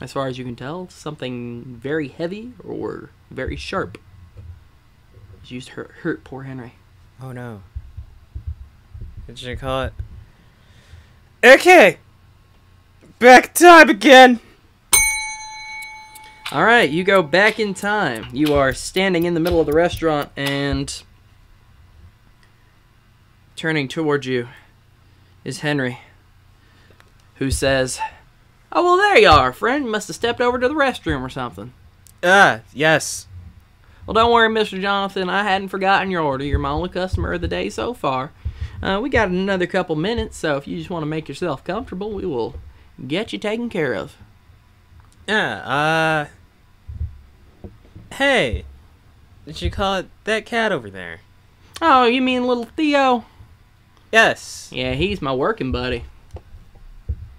[0.00, 3.98] As far as you can tell, something very heavy or very sharp
[5.42, 6.74] is used to hurt, hurt poor Henry.
[7.20, 7.62] Oh no.
[9.26, 9.92] What you call it?
[11.44, 11.98] Okay.
[13.18, 14.40] Back time again.
[16.50, 18.28] All right, you go back in time.
[18.32, 21.02] You are standing in the middle of the restaurant and
[23.54, 24.48] turning towards you
[25.44, 26.00] is Henry,
[27.34, 28.00] who says,
[28.72, 29.84] "Oh well, there you are, friend.
[29.84, 31.74] You must have stepped over to the restroom or something."
[32.24, 33.27] Ah, yes.
[34.08, 34.80] Well, don't worry, Mr.
[34.80, 35.28] Jonathan.
[35.28, 36.42] I hadn't forgotten your order.
[36.42, 38.32] You're my only customer of the day so far.
[38.82, 42.10] Uh, we got another couple minutes, so if you just want to make yourself comfortable,
[42.12, 42.54] we will
[43.06, 44.16] get you taken care of.
[45.26, 46.28] Yeah,
[47.62, 47.68] uh.
[48.14, 48.64] Hey.
[49.44, 51.20] Did you call it that cat over there?
[51.82, 53.26] Oh, you mean little Theo?
[54.10, 54.70] Yes.
[54.72, 56.04] Yeah, he's my working buddy.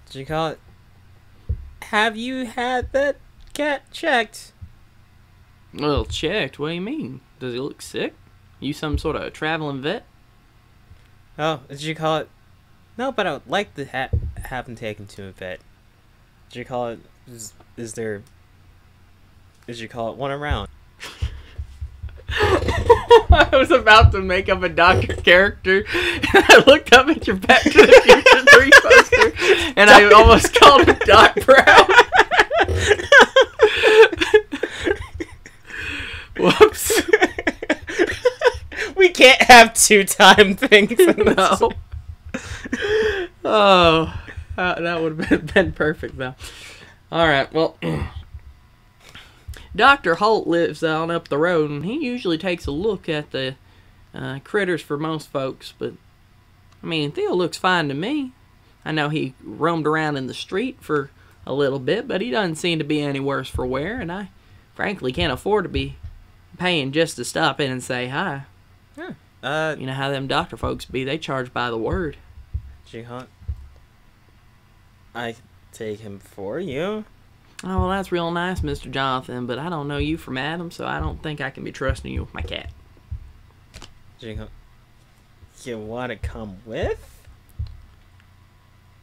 [0.06, 0.60] Did you call it?
[1.82, 3.16] Have you had that
[3.54, 4.52] cat checked?
[5.72, 6.58] Well, checked.
[6.58, 7.20] What do you mean?
[7.38, 8.14] Does he look sick?
[8.58, 10.04] You some sort of traveling vet?
[11.38, 12.28] Oh, did you call it?
[12.98, 14.10] No, but I would like to ha-
[14.44, 15.60] have him taken to a vet.
[16.50, 17.00] Did you call it?
[17.26, 18.22] Is, is there?
[19.66, 20.68] Did you call it one around?
[22.30, 27.36] I was about to make up a doctor character, and I looked up at your
[27.36, 31.88] Back to the Future 3 poster, and I almost called him Doc Brown.
[36.40, 37.02] Whoops.
[38.96, 40.98] we can't have two time things.
[41.16, 41.70] No.
[43.44, 44.22] Oh,
[44.56, 46.34] uh, that would have been, perfect, though.
[47.10, 47.76] All right, well,
[49.76, 50.16] Dr.
[50.16, 53.56] Holt lives on up the road, and he usually takes a look at the
[54.14, 55.94] uh, critters for most folks, but
[56.82, 58.32] I mean, Theo looks fine to me.
[58.84, 61.10] I know he roamed around in the street for
[61.46, 64.30] a little bit, but he doesn't seem to be any worse for wear, and I
[64.74, 65.96] frankly can't afford to be
[66.58, 68.42] paying just to stop in and say hi.
[69.42, 72.16] Uh, You know how them doctor folks be, they charge by the word.
[72.90, 73.28] did you call it?
[75.14, 75.34] I
[75.72, 77.04] take him for you.
[77.64, 78.90] Oh, well, that's real nice, Mr.
[78.90, 81.72] Jonathan, but I don't know you from Adam, so I don't think I can be
[81.72, 82.70] trusting you with my cat.
[84.18, 84.48] Did you call?
[85.64, 87.22] You want to come with?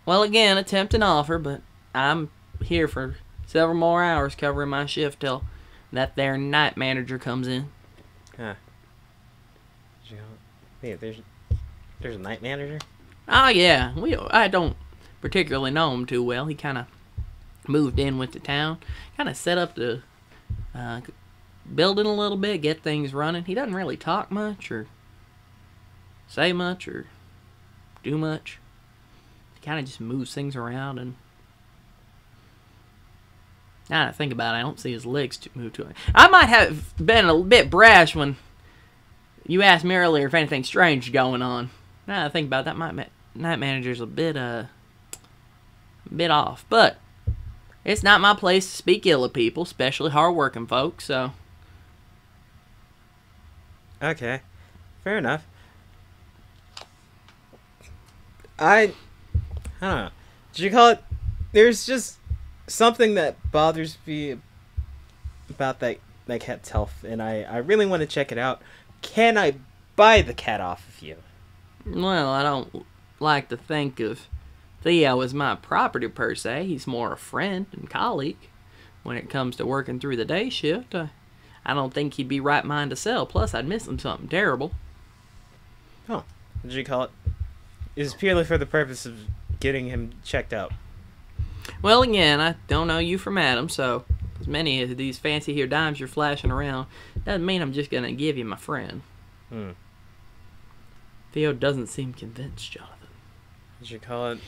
[0.06, 1.62] Well, again, a tempting offer, but
[1.94, 2.32] I'm
[2.64, 5.44] here for several more hours covering my shift till
[5.92, 7.70] that there night manager comes in.
[8.36, 8.56] Huh.
[10.04, 10.88] Did you call it?
[10.88, 11.22] Wait, there's
[12.02, 12.80] there's a night manager.
[13.28, 14.78] Oh, yeah, we I don't
[15.22, 16.46] particularly know him too well.
[16.46, 16.86] He kind of
[17.68, 18.78] moved in with the town,
[19.18, 20.02] kind of set up the
[20.74, 21.02] uh,
[21.74, 23.44] building a little bit, get things running.
[23.46, 24.88] He doesn't really talk much or
[26.28, 27.08] say much or
[28.04, 28.60] do much.
[29.56, 31.16] He kind of just moves things around and.
[33.90, 35.96] Now that I think about it, I don't see his legs to move to it.
[36.14, 38.36] I might have been a bit brash when
[39.46, 41.70] you asked me earlier if anything strange going on.
[42.06, 44.64] Now that I think about it, that might night manager's a bit uh,
[46.10, 46.98] a bit off, but
[47.86, 51.06] it's not my place to speak ill of people, especially hard-working folks.
[51.06, 51.32] So
[54.02, 54.42] Okay,
[55.04, 55.46] fair enough.
[58.60, 58.94] I,
[59.82, 60.10] I don't know.
[60.54, 61.04] Did you call it?
[61.52, 62.17] There's just
[62.68, 64.38] something that bothers me
[65.50, 68.62] about that that cat's health, and I I really want to check it out.
[69.02, 69.56] Can I
[69.96, 71.18] buy the cat off of you?
[71.86, 72.86] Well, I don't
[73.20, 74.28] like to think of
[74.82, 76.66] Theo as my property per se.
[76.66, 78.50] He's more a friend and colleague.
[79.04, 81.12] When it comes to working through the day shift, I,
[81.66, 83.26] I don't think he'd be right mind to sell.
[83.26, 84.74] Plus, I'd miss him something terrible.
[86.10, 86.26] Oh,
[86.62, 87.12] what did you call it?
[87.96, 89.18] Is purely for the purpose of
[89.62, 90.74] getting him checked out.
[91.82, 94.06] Well, again, I don't know you from Adam, so
[94.40, 96.88] as many of these fancy here dimes you're flashing around
[97.26, 99.02] doesn't mean I'm just gonna give you my friend.
[99.50, 99.72] Hmm.
[101.32, 103.10] Theo doesn't seem convinced, Jonathan.
[103.80, 104.40] Did you call it?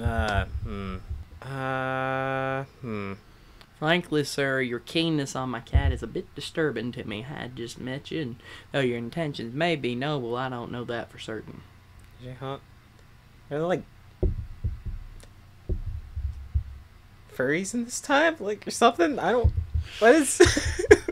[0.00, 0.96] Uh, hmm.
[1.42, 3.12] Uh, hmm.
[3.78, 7.24] Frankly, sir, your keenness on my cat is a bit disturbing to me.
[7.28, 8.36] I had just met you, and
[8.72, 11.62] though your intentions may be noble, I don't know that for certain.
[12.20, 12.60] Did you it?
[13.50, 13.84] Are like
[17.40, 19.18] furries in this time, like or something?
[19.18, 19.52] I don't.
[19.98, 20.40] What is?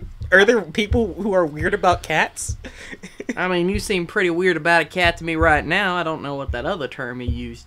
[0.32, 2.56] are there people who are weird about cats?
[3.36, 5.96] I mean, you seem pretty weird about a cat to me right now.
[5.96, 7.66] I don't know what that other term you used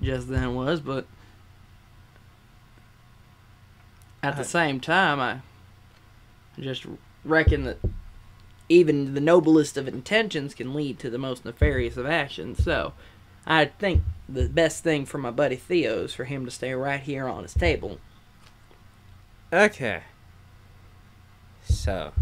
[0.00, 1.06] just then was, but
[4.22, 5.40] at the Uh, same time, I
[6.60, 6.84] just
[7.24, 7.78] reckon that
[8.68, 12.62] even the noblest of intentions can lead to the most nefarious of actions.
[12.62, 12.92] So,
[13.46, 17.00] I think the best thing for my buddy Theo is for him to stay right
[17.00, 17.98] here on his table.
[19.52, 20.02] Okay.
[21.62, 22.12] So.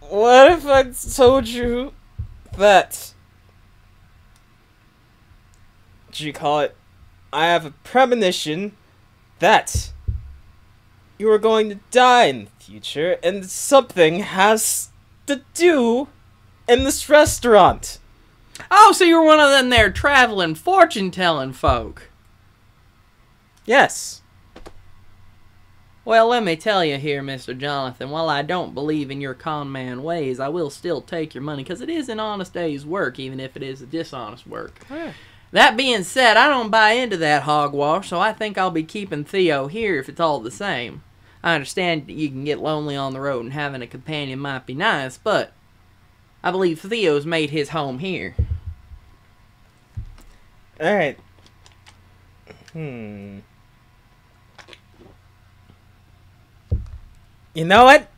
[0.00, 1.92] What if I told you
[2.56, 3.14] that.
[6.12, 6.76] Do you call it?
[7.32, 8.76] I have a premonition
[9.40, 9.92] that
[11.18, 14.90] you are going to die in the future and something has
[15.26, 16.08] to do
[16.68, 17.98] in this restaurant.
[18.70, 22.10] Oh, so you're one of them there traveling fortune telling folk.
[23.66, 24.22] Yes.
[26.04, 27.56] Well, let me tell you here, Mr.
[27.56, 31.42] Jonathan, while I don't believe in your con man ways, I will still take your
[31.42, 34.80] money because it is an honest day's work, even if it is a dishonest work.
[35.52, 39.24] That being said, I don't buy into that hogwash, so I think I'll be keeping
[39.24, 41.02] Theo here if it's all the same.
[41.42, 44.66] I understand that you can get lonely on the road and having a companion might
[44.66, 45.52] be nice, but
[46.42, 48.34] I believe Theo's made his home here.
[50.80, 51.18] Alright.
[52.72, 53.38] Hmm.
[57.54, 58.08] You know what?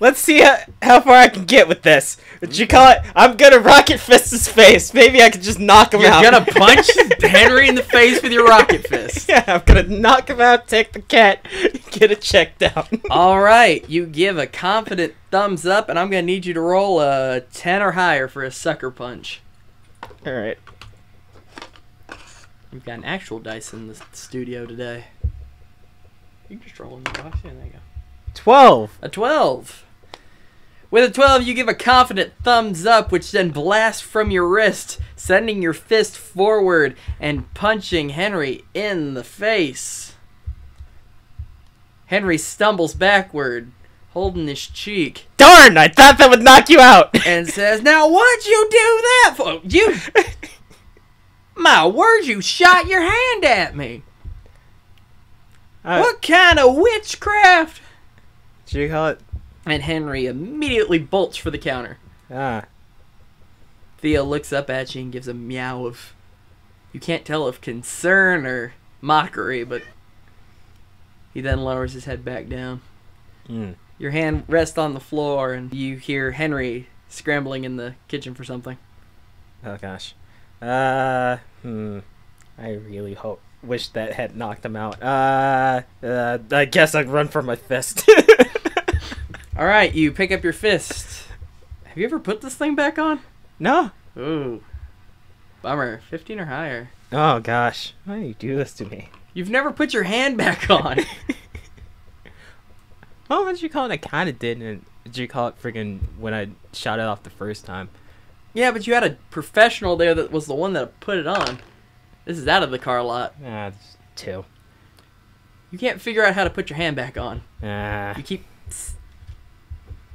[0.00, 2.16] Let's see how, how far I can get with this.
[2.40, 2.98] What you call it?
[3.14, 4.92] I'm gonna rocket fist his face.
[4.92, 6.22] Maybe I can just knock him out.
[6.22, 9.28] You're gonna punch Henry in the face with your rocket fist.
[9.28, 11.46] yeah, I'm gonna knock him out, take the cat,
[11.92, 12.88] get it checked out.
[13.10, 17.00] All right, you give a confident thumbs up, and I'm gonna need you to roll
[17.00, 19.40] a ten or higher for a sucker punch.
[20.26, 20.58] Alright.
[22.72, 25.04] We've got an actual dice in the studio today.
[26.48, 27.38] You can just roll in the box.
[27.44, 27.78] Yeah, there you go.
[28.34, 28.98] 12.
[29.02, 29.84] A 12.
[30.90, 35.00] With a 12, you give a confident thumbs up, which then blasts from your wrist,
[35.16, 40.14] sending your fist forward and punching Henry in the face.
[42.06, 43.72] Henry stumbles backward,
[44.10, 45.78] holding his cheek, Darn!
[45.78, 47.26] I thought that would knock you out!
[47.26, 49.60] and says, Now, what'd you do that for?
[49.64, 49.94] You.
[51.56, 54.02] My word, you shot your hand at me.
[55.84, 57.80] Uh, What kind of witchcraft?
[58.66, 59.20] do you call it?
[59.66, 61.98] And Henry immediately bolts for the counter.
[62.32, 62.64] Ah.
[63.98, 66.14] Theo looks up at you and gives a meow of.
[66.92, 69.82] You can't tell if concern or mockery, but
[71.32, 72.80] he then lowers his head back down.
[73.48, 73.74] Mm.
[73.98, 78.44] Your hand rests on the floor, and you hear Henry scrambling in the kitchen for
[78.44, 78.78] something.
[79.64, 80.14] Oh gosh.
[80.62, 81.98] Uh, hmm.
[82.56, 85.02] I really hope wish that had knocked him out.
[85.02, 88.08] Uh, uh I guess I'd run for my fist.
[89.58, 91.26] All right, you pick up your fist.
[91.84, 93.20] Have you ever put this thing back on?
[93.58, 93.90] no.
[94.16, 94.62] Ooh,
[95.62, 96.00] bummer.
[96.10, 96.90] Fifteen or higher.
[97.10, 97.94] Oh gosh.
[98.04, 99.08] Why do you do this to me?
[99.34, 100.98] You've never put your hand back on.
[103.30, 103.92] Oh, what did you call it?
[103.92, 104.60] I kind of did.
[104.60, 107.88] And did you call it friggin' when I shot it off the first time?
[108.54, 111.58] Yeah, but you had a professional there that was the one that put it on.
[112.24, 113.34] This is out of the car lot.
[113.44, 114.44] Ah, it's two.
[115.70, 117.42] You can't figure out how to put your hand back on.
[117.62, 118.16] Ah.
[118.16, 118.44] You keep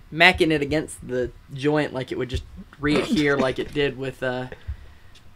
[0.09, 2.43] smacking it against the joint like it would just
[2.79, 4.47] readhere like it did with uh,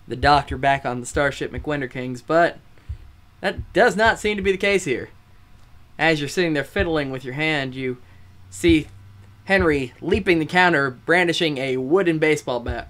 [0.07, 2.59] the doctor back on the Starship McWinder Kings, but
[3.41, 5.09] that does not seem to be the case here.
[5.97, 7.97] As you're sitting there fiddling with your hand, you
[8.49, 8.87] see
[9.51, 12.87] Henry leaping the counter, brandishing a wooden baseball bat.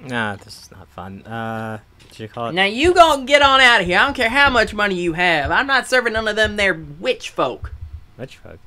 [0.00, 1.22] Nah, this is not fun.
[1.22, 1.80] Uh,
[2.14, 2.52] you call it?
[2.52, 3.98] Now you gonna get on out of here.
[3.98, 5.50] I don't care how much money you have.
[5.50, 7.72] I'm not serving none of them there witch folk.
[8.14, 8.58] Which fuck?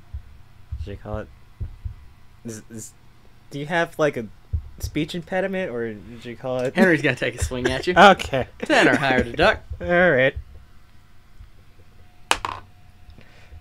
[0.80, 1.28] Did you call it?
[2.44, 2.94] Is, is,
[3.52, 4.28] do you have like a
[4.80, 6.76] speech impediment, or did you call it?
[6.76, 7.94] Henry's gonna take a swing at you.
[7.98, 8.50] Okay.
[8.64, 9.62] Ten or higher to duck.
[9.80, 10.36] All right.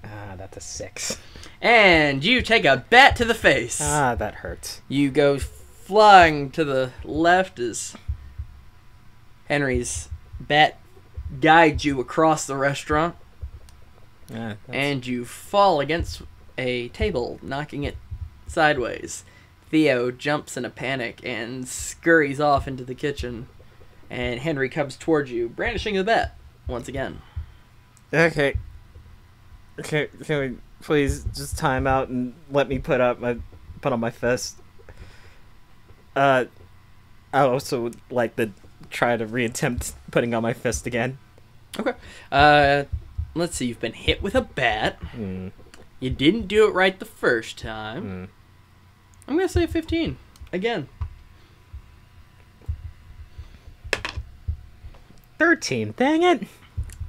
[0.03, 1.16] Ah, that's a six.
[1.61, 3.81] And you take a bat to the face.
[3.83, 4.81] Ah, that hurts.
[4.89, 7.97] You go flying to the left as
[9.47, 10.79] Henry's bat
[11.41, 13.17] guides you across the restaurant,
[14.35, 16.23] Ah, and you fall against
[16.57, 17.97] a table, knocking it
[18.47, 19.25] sideways.
[19.71, 23.49] Theo jumps in a panic and scurries off into the kitchen,
[24.09, 26.35] and Henry comes towards you, brandishing the bat
[26.67, 27.21] once again.
[28.13, 28.57] Okay.
[29.79, 33.39] Okay, can we please just time out and let me put up my
[33.81, 34.59] put on my fist?
[36.16, 36.47] Uh,
[37.33, 38.51] I also would like to
[38.91, 41.18] try to reattempt putting on my fist again.
[41.79, 41.93] Okay.
[42.33, 42.85] Uh,
[43.35, 43.66] let's see.
[43.66, 44.97] You've been hit with a bat.
[45.12, 45.49] Hmm.
[46.01, 48.03] You didn't do it right the first time.
[48.03, 48.24] Hmm.
[49.26, 50.16] I'm gonna say 15
[50.53, 50.89] again.
[55.39, 55.95] Thirteen.
[55.97, 56.49] Dang it.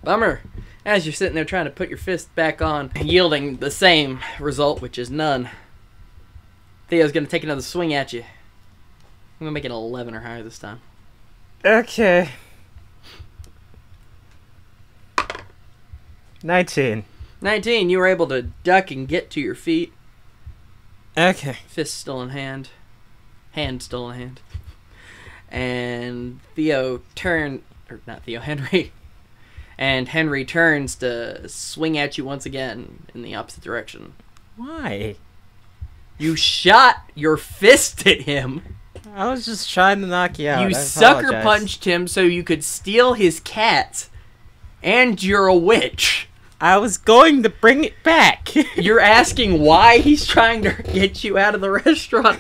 [0.04, 0.42] Bummer.
[0.86, 4.82] As you're sitting there trying to put your fist back on, yielding the same result,
[4.82, 5.50] which is none.
[6.88, 8.22] Theo's gonna take another swing at you.
[8.22, 10.82] I'm gonna make it 11 or higher this time.
[11.64, 12.30] Okay.
[16.42, 17.04] 19.
[17.42, 19.94] 19, you were able to duck and get to your feet.
[21.18, 21.58] Okay.
[21.68, 22.70] Fist still in hand.
[23.52, 24.42] Hand still in hand.
[25.50, 28.92] And Theo turn or not Theo, Henry.
[29.80, 34.12] And Henry turns to swing at you once again in the opposite direction.
[34.58, 35.16] Why?
[36.18, 38.76] You shot your fist at him.
[39.16, 40.60] I was just trying to knock you out.
[40.60, 41.44] you I sucker apologize.
[41.46, 44.10] punched him so you could steal his cat.
[44.84, 46.28] And you're a witch.
[46.60, 48.54] I was going to bring it back.
[48.76, 52.40] You're asking why he's trying to get you out of the restaurant.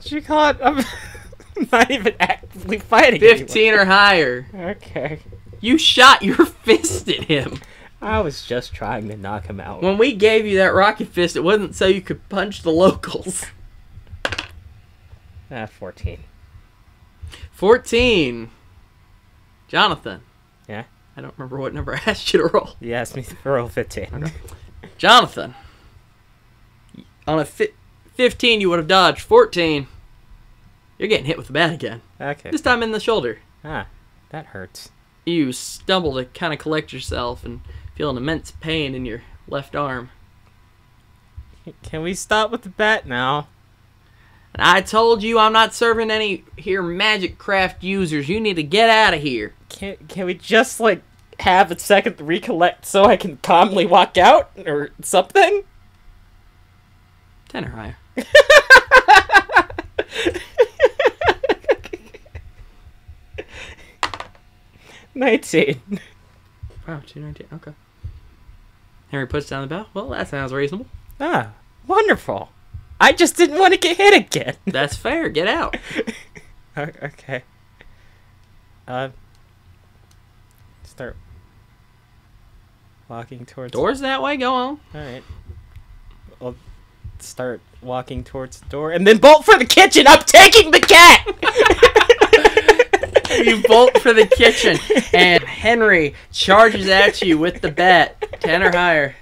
[0.00, 0.56] Did you call it?
[0.62, 0.84] I'm
[1.72, 3.20] not even actively fighting.
[3.22, 3.38] anyone.
[3.38, 4.46] 15 or higher.
[4.54, 5.18] Okay.
[5.60, 7.60] You shot your fist at him.
[8.02, 9.82] I was just trying to knock him out.
[9.82, 13.44] When we gave you that rocket fist, it wasn't so you could punch the locals.
[15.52, 16.20] Ah, 14.
[17.50, 18.50] 14.
[19.66, 20.20] Jonathan.
[20.68, 20.84] Yeah?
[21.16, 22.70] I don't remember what number I asked you to roll.
[22.78, 24.30] You asked me to roll 15.
[24.96, 25.56] Jonathan.
[27.26, 27.72] On a fi-
[28.14, 29.22] 15, you would have dodged.
[29.22, 29.88] 14.
[30.98, 32.02] You're getting hit with the bat again.
[32.20, 32.50] Okay.
[32.52, 33.40] This time in the shoulder.
[33.64, 33.86] Ah,
[34.30, 34.90] that hurts.
[35.24, 37.60] You stumble to kind of collect yourself and
[37.94, 40.10] feel an immense pain in your left arm.
[41.82, 43.48] Can we stop with the bat now?
[44.54, 48.28] And I told you I'm not serving any here magic craft users.
[48.28, 49.54] You need to get out of here.
[49.68, 51.02] Can can we just like
[51.38, 55.62] have a second to recollect so I can calmly walk out or something?
[57.48, 57.96] Ten or higher.
[65.20, 65.82] Nineteen.
[66.88, 67.46] Wow, 219.
[67.52, 67.72] Okay.
[69.10, 69.86] Henry puts down the bell.
[69.92, 70.86] Well, that sounds reasonable.
[71.20, 71.50] Ah,
[71.86, 72.48] wonderful.
[72.98, 74.56] I just didn't want to get hit again.
[74.66, 75.28] That's fair.
[75.28, 75.76] Get out.
[76.74, 77.42] O- okay.
[78.88, 79.10] Uh.
[80.84, 81.16] Start
[83.06, 83.72] walking towards.
[83.72, 84.38] Doors that way.
[84.38, 84.80] Go on.
[84.94, 85.22] All right.
[86.40, 86.56] I'll
[87.18, 90.06] start walking towards the door and then bolt for the kitchen.
[90.06, 92.06] I'm taking the cat.
[93.30, 94.78] You bolt for the kitchen,
[95.12, 98.16] and Henry charges at you with the bat.
[98.40, 99.14] Ten or higher.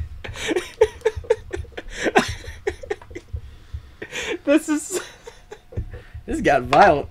[4.45, 5.01] this is.
[6.27, 7.09] This got violent.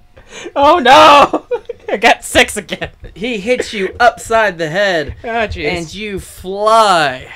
[0.55, 1.47] Oh no!
[1.89, 2.91] I got six again.
[3.15, 7.31] He hits you upside the head, Oh and you fly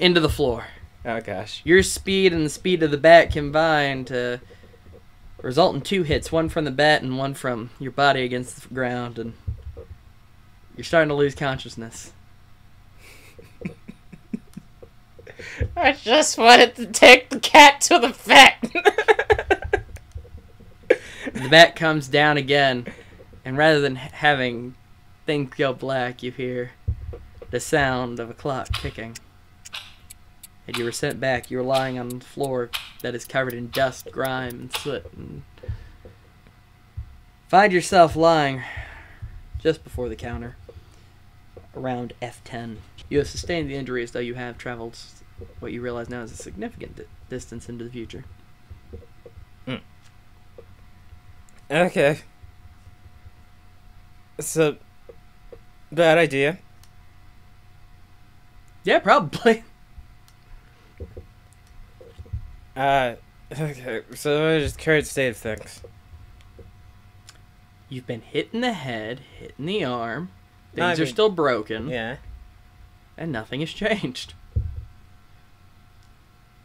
[0.00, 0.66] into the floor.
[1.04, 1.62] oh gosh.
[1.64, 4.40] Your speed and the speed of the bat combine to
[5.42, 8.74] result in two hits, one from the bat and one from your body against the
[8.74, 9.34] ground, and
[10.76, 12.12] you're starting to lose consciousness.
[15.76, 18.58] I just wanted to take the cat to the vet.
[21.32, 22.86] The bat comes down again,
[23.44, 24.74] and rather than having
[25.24, 26.72] things go black, you hear
[27.50, 29.16] the sound of a clock ticking.
[30.66, 31.50] And you were sent back.
[31.50, 32.70] You were lying on the floor
[33.02, 35.04] that is covered in dust, grime, and soot.
[35.16, 35.42] And
[37.48, 38.62] find yourself lying
[39.58, 40.56] just before the counter,
[41.76, 42.76] around F10.
[43.08, 44.98] You have sustained the injury as though you have traveled
[45.60, 48.24] what you realize now is a significant di- distance into the future.
[49.66, 49.76] Hmm.
[51.70, 52.20] okay.
[54.40, 54.76] So,
[55.90, 56.58] bad idea.
[58.84, 59.64] Yeah, probably.
[62.76, 63.14] Uh,
[63.52, 64.02] okay.
[64.14, 65.82] So just current state of things.
[67.88, 70.30] You've been hit in the head, hit in the arm.
[70.74, 72.16] No, I Things are mean- still broken, Yeah.
[73.18, 74.32] and nothing has changed.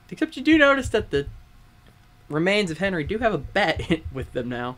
[0.09, 1.27] Except you do notice that the
[2.29, 3.81] remains of Henry do have a bat
[4.13, 4.77] with them now.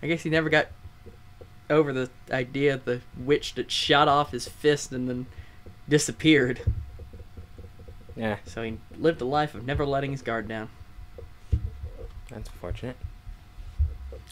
[0.00, 0.68] I guess he never got
[1.68, 5.26] over the idea of the witch that shot off his fist and then
[5.88, 6.60] disappeared.
[8.16, 8.38] Yeah.
[8.44, 10.68] So he lived a life of never letting his guard down.
[12.30, 12.96] That's unfortunate.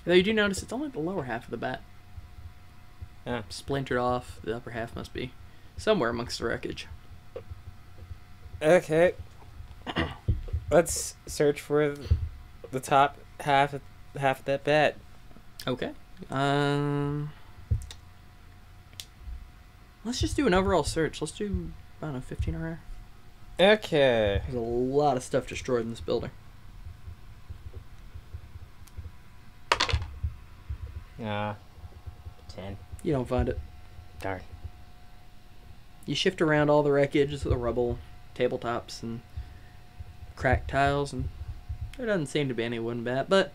[0.05, 1.83] Though you do notice it's only the lower half of the bat.
[3.26, 3.43] Yeah.
[3.49, 4.39] Splintered off.
[4.43, 5.33] The upper half must be
[5.76, 6.87] somewhere amongst the wreckage.
[8.62, 9.14] Okay.
[10.70, 11.97] Let's search for
[12.70, 13.83] the top half of
[14.16, 14.97] half of that bat.
[15.66, 15.93] Okay.
[16.31, 17.33] Um.
[20.05, 21.20] Let's just do an overall search.
[21.20, 22.81] Let's do I don't know, fifteen or higher.
[23.61, 24.40] Okay.
[24.44, 26.30] There's a lot of stuff destroyed in this building.
[31.22, 31.56] Ah.
[32.48, 32.78] Ten.
[33.02, 33.61] You don't find it.
[34.20, 34.40] Darn.
[36.06, 37.98] You shift around all the wreckage, the rubble,
[38.34, 39.20] tabletops, and
[40.36, 41.28] cracked tiles, and
[41.98, 43.26] there doesn't seem to be any wooden bat.
[43.28, 43.46] But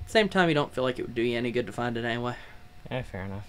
[0.00, 1.72] at the same time, you don't feel like it would do you any good to
[1.72, 2.36] find it anyway.
[2.90, 3.46] Yeah, fair enough.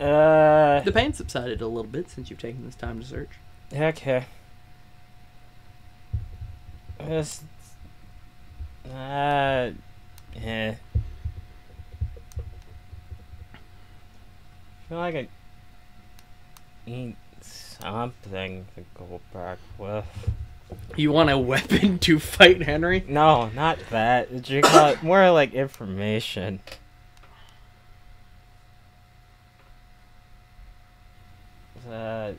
[0.00, 3.30] Uh, The pain subsided a little bit since you've taken this time to search.
[3.72, 4.24] Okay.
[7.06, 7.42] Just,
[8.92, 9.70] uh,
[10.34, 10.74] yeah.
[14.90, 15.28] feel like I
[16.84, 20.04] need something to go back with.
[20.96, 23.04] You want a weapon to fight Henry?
[23.08, 24.48] No, not that.
[24.50, 24.62] You
[25.02, 26.58] more like information?
[31.88, 32.34] That.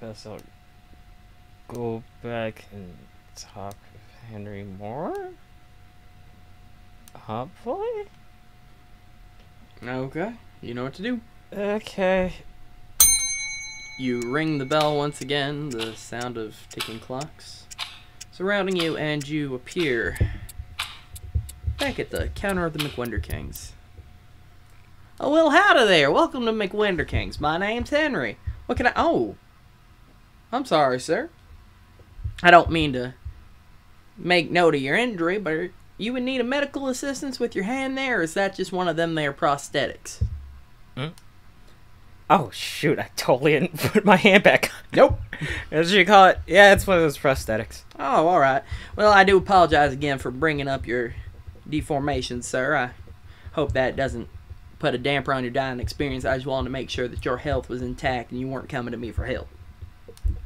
[0.00, 0.38] Guess I'll
[1.66, 2.94] go back and
[3.34, 5.30] talk with Henry more?
[7.14, 8.04] Hopefully?
[9.82, 10.34] Okay.
[10.60, 11.20] You know what to do.
[11.52, 12.32] Okay.
[13.98, 17.66] You ring the bell once again, the sound of ticking clocks
[18.30, 20.16] surrounding you, and you appear
[21.76, 23.72] back at the counter of the McWender Kings.
[25.18, 26.12] Oh, well, howdy there.
[26.12, 27.40] Welcome to McWender Kings.
[27.40, 28.38] My name's Henry.
[28.66, 28.92] What can I.
[28.94, 29.34] Oh.
[30.52, 31.30] I'm sorry, sir.
[32.42, 33.14] I don't mean to
[34.16, 37.98] make note of your injury, but you would need a medical assistance with your hand
[37.98, 40.22] there, or is that just one of them there prosthetics?
[40.96, 41.08] Hmm?
[42.30, 44.80] Oh, shoot, I totally didn't put my hand back on.
[44.94, 45.20] Nope.
[45.70, 46.38] As you call it?
[46.46, 47.82] Yeah, it's one of those prosthetics.
[47.98, 48.62] Oh, all right.
[48.96, 51.14] Well, I do apologize again for bringing up your
[51.68, 52.76] deformation, sir.
[52.76, 52.90] I
[53.52, 54.28] hope that doesn't
[54.78, 56.24] put a damper on your dining experience.
[56.24, 58.92] I just wanted to make sure that your health was intact and you weren't coming
[58.92, 59.48] to me for help.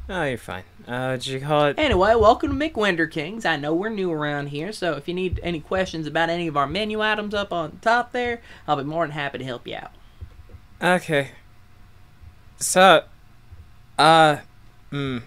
[0.09, 0.65] Oh, you're fine.
[0.87, 1.79] Uh, did you call it?
[1.79, 3.45] Anyway, welcome to McWinder Kings.
[3.45, 6.57] I know we're new around here, so if you need any questions about any of
[6.57, 9.77] our menu items up on top there, I'll be more than happy to help you
[9.77, 9.93] out.
[10.83, 11.31] Okay.
[12.57, 13.05] So,
[13.97, 14.39] uh,
[14.91, 15.19] hmm.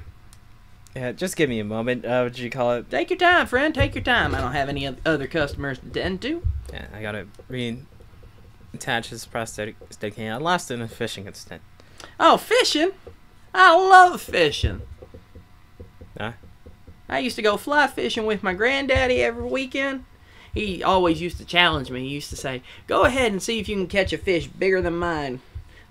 [0.94, 2.06] Yeah, just give me a moment.
[2.06, 2.90] Uh, what you call it?
[2.90, 3.74] Take your time, friend.
[3.74, 4.36] Take your time.
[4.36, 6.46] I don't have any other customers to tend to.
[6.74, 10.34] Yeah, I gotta reattach his prosthetic stick hand.
[10.34, 11.62] I lost it in a fishing incident.
[12.20, 12.92] Oh, fishing?
[13.58, 14.82] I love fishing.
[16.18, 16.34] Huh?
[17.08, 20.04] I used to go fly fishing with my granddaddy every weekend.
[20.54, 22.02] He always used to challenge me.
[22.02, 24.82] He used to say, Go ahead and see if you can catch a fish bigger
[24.82, 25.40] than mine.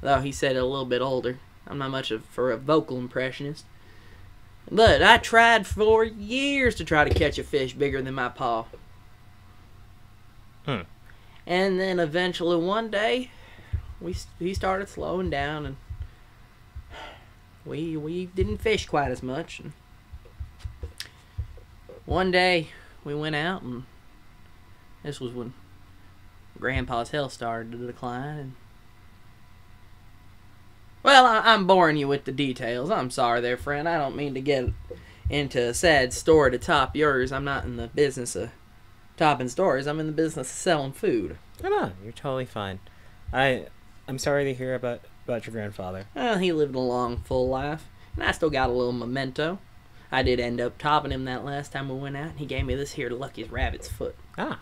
[0.03, 1.39] Though he said it a little bit older.
[1.67, 3.65] I'm not much of for a vocal impressionist.
[4.71, 8.67] But I tried for years to try to catch a fish bigger than my paw.
[10.67, 10.83] Hmm.
[11.47, 13.31] And then eventually one day,
[14.03, 15.77] we he started slowing down and
[17.65, 19.61] we we didn't fish quite as much.
[19.61, 19.73] And
[22.07, 22.69] one day
[23.05, 23.85] we went out and
[25.03, 25.55] this was when
[26.59, 28.39] Grandpa's health started to decline.
[28.39, 28.53] And
[31.03, 32.91] well, I, I'm boring you with the details.
[32.91, 33.89] I'm sorry, there, friend.
[33.89, 34.71] I don't mean to get
[35.29, 37.33] into a sad story to top yours.
[37.33, 38.51] I'm not in the business of
[39.17, 39.87] topping stories.
[39.87, 41.39] I'm in the business of selling food.
[41.61, 42.81] Come on, you're totally fine.
[43.33, 43.67] I,
[44.09, 46.07] I'm sorry to hear about about your grandfather.
[46.15, 49.59] Well, he lived a long, full life, and I still got a little memento.
[50.13, 52.65] I did end up topping him that last time we went out, and he gave
[52.67, 54.15] me this here Lucky's rabbit's foot.
[54.39, 54.61] Ah,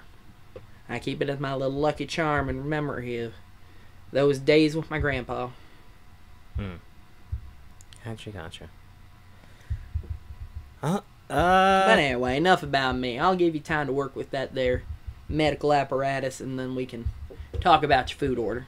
[0.89, 3.35] I keep it as my little lucky charm in memory of
[4.13, 5.51] those days with my grandpa.
[6.57, 6.77] Hmm.
[8.05, 8.69] Gotcha, gotcha.
[10.83, 13.19] Uh, But uh, anyway, enough about me.
[13.19, 14.83] I'll give you time to work with that there
[15.29, 17.07] medical apparatus, and then we can
[17.61, 18.67] talk about your food order.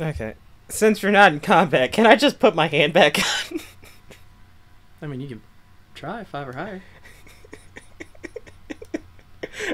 [0.00, 0.34] okay.
[0.68, 3.60] Since you're not in combat, can I just put my hand back on?
[5.02, 5.42] I mean, you can
[5.94, 6.82] try five or higher.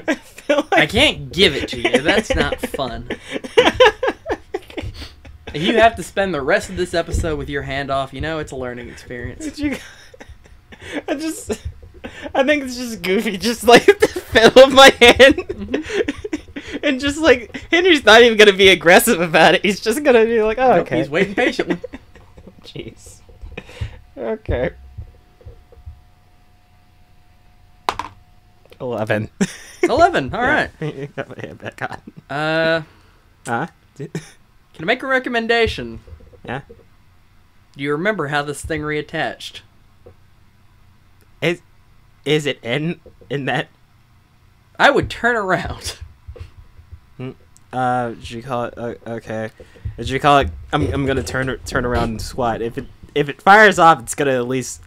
[0.07, 2.01] I feel like I can't give it to you.
[2.01, 3.09] That's not fun.
[5.53, 8.39] You have to spend the rest of this episode with your hand off, you know
[8.39, 9.43] it's a learning experience.
[9.43, 9.77] Did you?
[11.07, 11.51] I just,
[12.33, 15.60] I think it's just goofy, just like the feel of my hand,
[16.83, 19.63] and just like Henry's not even gonna be aggressive about it.
[19.63, 21.77] He's just gonna be like, "Oh, okay." he's waiting patiently.
[22.63, 23.19] Jeez.
[24.17, 24.71] Okay.
[28.79, 29.29] Eleven.
[29.83, 30.33] Eleven.
[30.33, 30.69] All right.
[30.79, 32.35] You got my hand back on.
[32.35, 32.81] Uh,
[33.45, 33.67] Huh?
[33.97, 34.09] can
[34.79, 35.99] I make a recommendation?
[36.43, 36.61] Yeah.
[37.75, 39.61] Do you remember how this thing reattached?
[41.41, 41.61] Is
[42.25, 43.69] is it in in that?
[44.77, 45.97] I would turn around.
[47.71, 48.73] Uh, did you call it?
[48.77, 49.51] Uh, okay.
[49.97, 50.49] Did you call it?
[50.73, 52.61] I'm I'm gonna turn turn around and squat.
[52.61, 54.81] If it if it fires off, it's gonna at least.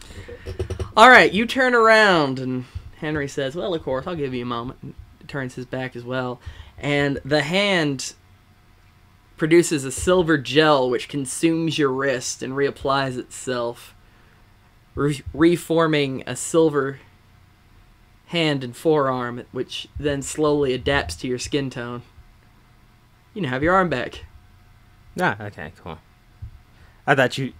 [0.97, 2.65] All right, you turn around, and
[2.99, 4.95] Henry says, "Well, of course, I'll give you a moment." And
[5.27, 6.41] turns his back as well,
[6.79, 8.15] and the hand
[9.37, 13.95] produces a silver gel which consumes your wrist and reapplies itself,
[14.95, 17.01] re- reforming a silver
[18.27, 22.03] hand and forearm, which then slowly adapts to your skin tone.
[23.35, 24.25] You now have your arm back.
[25.21, 25.99] Ah, okay, cool.
[27.07, 27.53] I thought you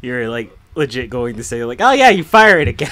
[0.00, 2.90] you were like legit going to say like, oh yeah, you fire it again.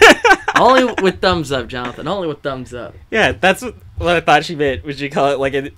[0.58, 2.08] Only with thumbs up, Jonathan.
[2.08, 2.94] Only with thumbs up.
[3.10, 4.84] yeah, that's what, what I thought she meant.
[4.84, 5.70] Would you call it like a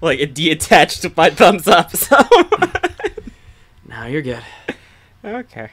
[0.00, 1.90] like a detached to my thumbs up?
[1.96, 2.16] So
[3.88, 4.42] No, you're good.
[5.24, 5.70] okay.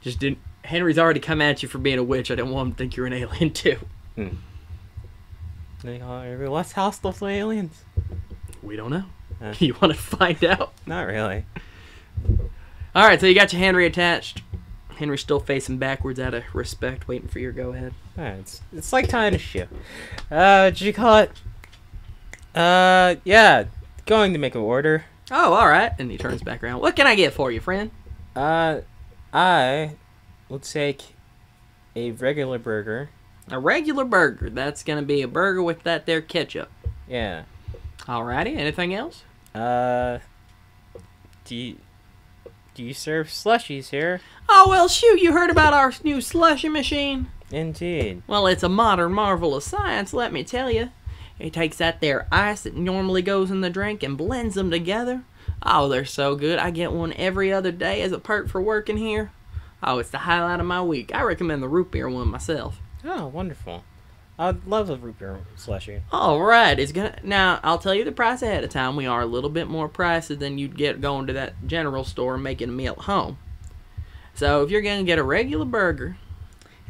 [0.00, 0.38] Just didn't.
[0.64, 2.30] Henry's already come at you for being a witch.
[2.30, 3.78] I didn't want him to think you're an alien too.
[4.16, 7.84] They call it every- hostile to aliens?
[8.62, 9.04] We don't know.
[9.58, 10.72] You want to find out?
[10.86, 11.44] Not really.
[12.94, 14.40] All right, so you got your Henry attached.
[14.96, 17.92] Henry's still facing backwards out of respect, waiting for your go ahead.
[18.16, 19.66] Yeah, it's it's like tying a shoe.
[20.30, 21.30] Uh, did you call it?
[22.54, 23.64] Uh, yeah,
[24.06, 25.06] going to make an order.
[25.30, 25.90] Oh, all right.
[25.98, 26.80] And he turns back around.
[26.80, 27.90] What can I get for you, friend?
[28.36, 28.82] Uh,
[29.32, 29.96] I
[30.48, 31.14] will take
[31.96, 33.10] a regular burger.
[33.50, 34.50] A regular burger.
[34.50, 36.70] That's gonna be a burger with that there ketchup.
[37.08, 37.42] Yeah.
[38.06, 38.56] Alrighty.
[38.56, 39.24] Anything else?
[39.54, 40.18] Uh,
[41.44, 41.76] do you,
[42.74, 44.20] do you serve slushies here?
[44.48, 45.20] Oh well, shoot!
[45.20, 47.28] You heard about our new slushy machine?
[47.50, 48.22] Indeed.
[48.26, 50.90] Well, it's a modern marvel of science, let me tell you.
[51.38, 55.24] It takes that there ice that normally goes in the drink and blends them together.
[55.62, 56.58] Oh, they're so good.
[56.58, 59.32] I get one every other day as a perk for working here.
[59.82, 61.14] Oh, it's the highlight of my week.
[61.14, 62.78] I recommend the root beer one myself.
[63.04, 63.84] Oh, wonderful.
[64.42, 66.00] I'd love a root beer slushie.
[66.10, 67.60] All right, it's gonna now.
[67.62, 68.96] I'll tell you the price ahead of time.
[68.96, 72.34] We are a little bit more pricey than you'd get going to that general store
[72.34, 73.38] and making a meal at home.
[74.34, 76.16] So if you're gonna get a regular burger,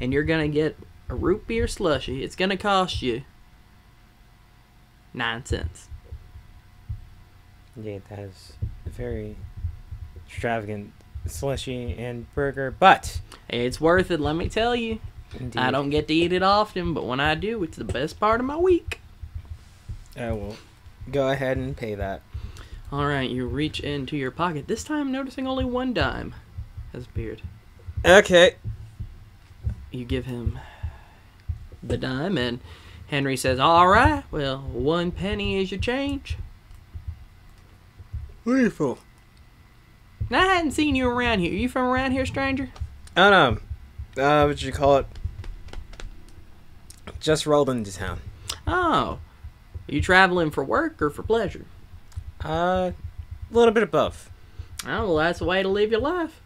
[0.01, 0.79] and you're gonna get
[1.11, 3.23] a root beer slushy, it's gonna cost you
[5.13, 5.89] nine cents.
[7.77, 8.55] Yeah, that is
[8.87, 9.37] a very
[10.27, 10.95] extravagant
[11.27, 15.01] slushy and burger, but It's worth it, let me tell you.
[15.39, 18.19] Indeed, I don't get to eat it often, but when I do, it's the best
[18.21, 19.01] part of my week.
[20.17, 20.57] I will
[21.11, 22.23] go ahead and pay that.
[22.91, 24.67] All right, you reach into your pocket.
[24.69, 26.35] This time, noticing only one dime
[26.93, 27.41] has beard.
[28.05, 28.57] Okay.
[29.91, 30.59] you give him
[31.83, 32.61] the dime, and
[33.07, 36.37] Henry says, All right, well, one penny is your change.
[38.45, 38.99] Wonderful.
[40.29, 41.53] Now, I hadn't seen you around here.
[41.53, 42.71] You from around here, stranger?
[43.17, 44.23] Oh no.
[44.23, 45.07] Uh, What'd you call it?
[47.23, 48.21] Just rolled into town.
[48.67, 49.21] Oh,
[49.87, 51.65] you traveling for work or for pleasure?
[52.45, 54.29] Uh, a little bit of both.
[54.85, 56.41] Oh, well, that's the way to live your life.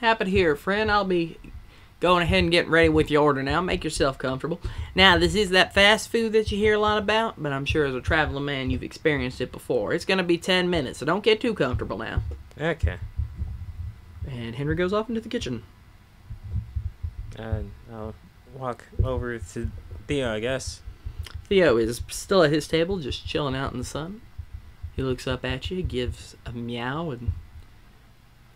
[0.00, 0.90] Happy here, friend.
[0.90, 1.38] I'll be
[2.00, 3.62] going ahead and getting ready with your order now.
[3.62, 4.60] Make yourself comfortable.
[4.94, 7.86] Now, this is that fast food that you hear a lot about, but I'm sure
[7.86, 9.94] as a traveling man, you've experienced it before.
[9.94, 12.20] It's going to be 10 minutes, so don't get too comfortable now.
[12.60, 12.98] Okay.
[14.28, 15.62] And Henry goes off into the kitchen.
[17.38, 18.14] Uh, I'll
[18.54, 19.70] walk over to
[20.06, 20.80] Theo, I guess.
[21.48, 24.20] Theo is still at his table, just chilling out in the sun.
[24.96, 27.32] He looks up at you, gives a meow, and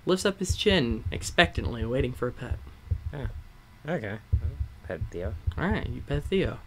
[0.07, 2.59] lifts up his chin expectantly, waiting for a pet.
[3.13, 3.27] Yeah.
[3.87, 4.19] Okay.
[4.87, 5.35] Pet Theo.
[5.57, 6.59] All right, you pet Theo.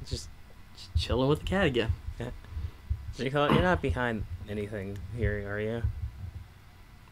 [0.00, 0.28] Just,
[0.76, 1.92] Just chilling with the cat again.
[2.18, 2.32] what
[3.18, 3.52] you call it?
[3.52, 5.82] You're not behind anything here, are you?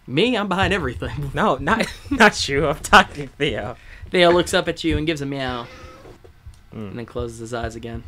[0.07, 1.31] Me, I'm behind everything.
[1.35, 2.67] No, not not you.
[2.69, 3.77] I'm talking Theo.
[4.11, 5.67] Theo looks up at you and gives a meow,
[6.77, 8.05] Mm, and then closes his eyes again.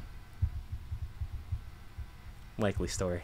[2.58, 3.22] likely story.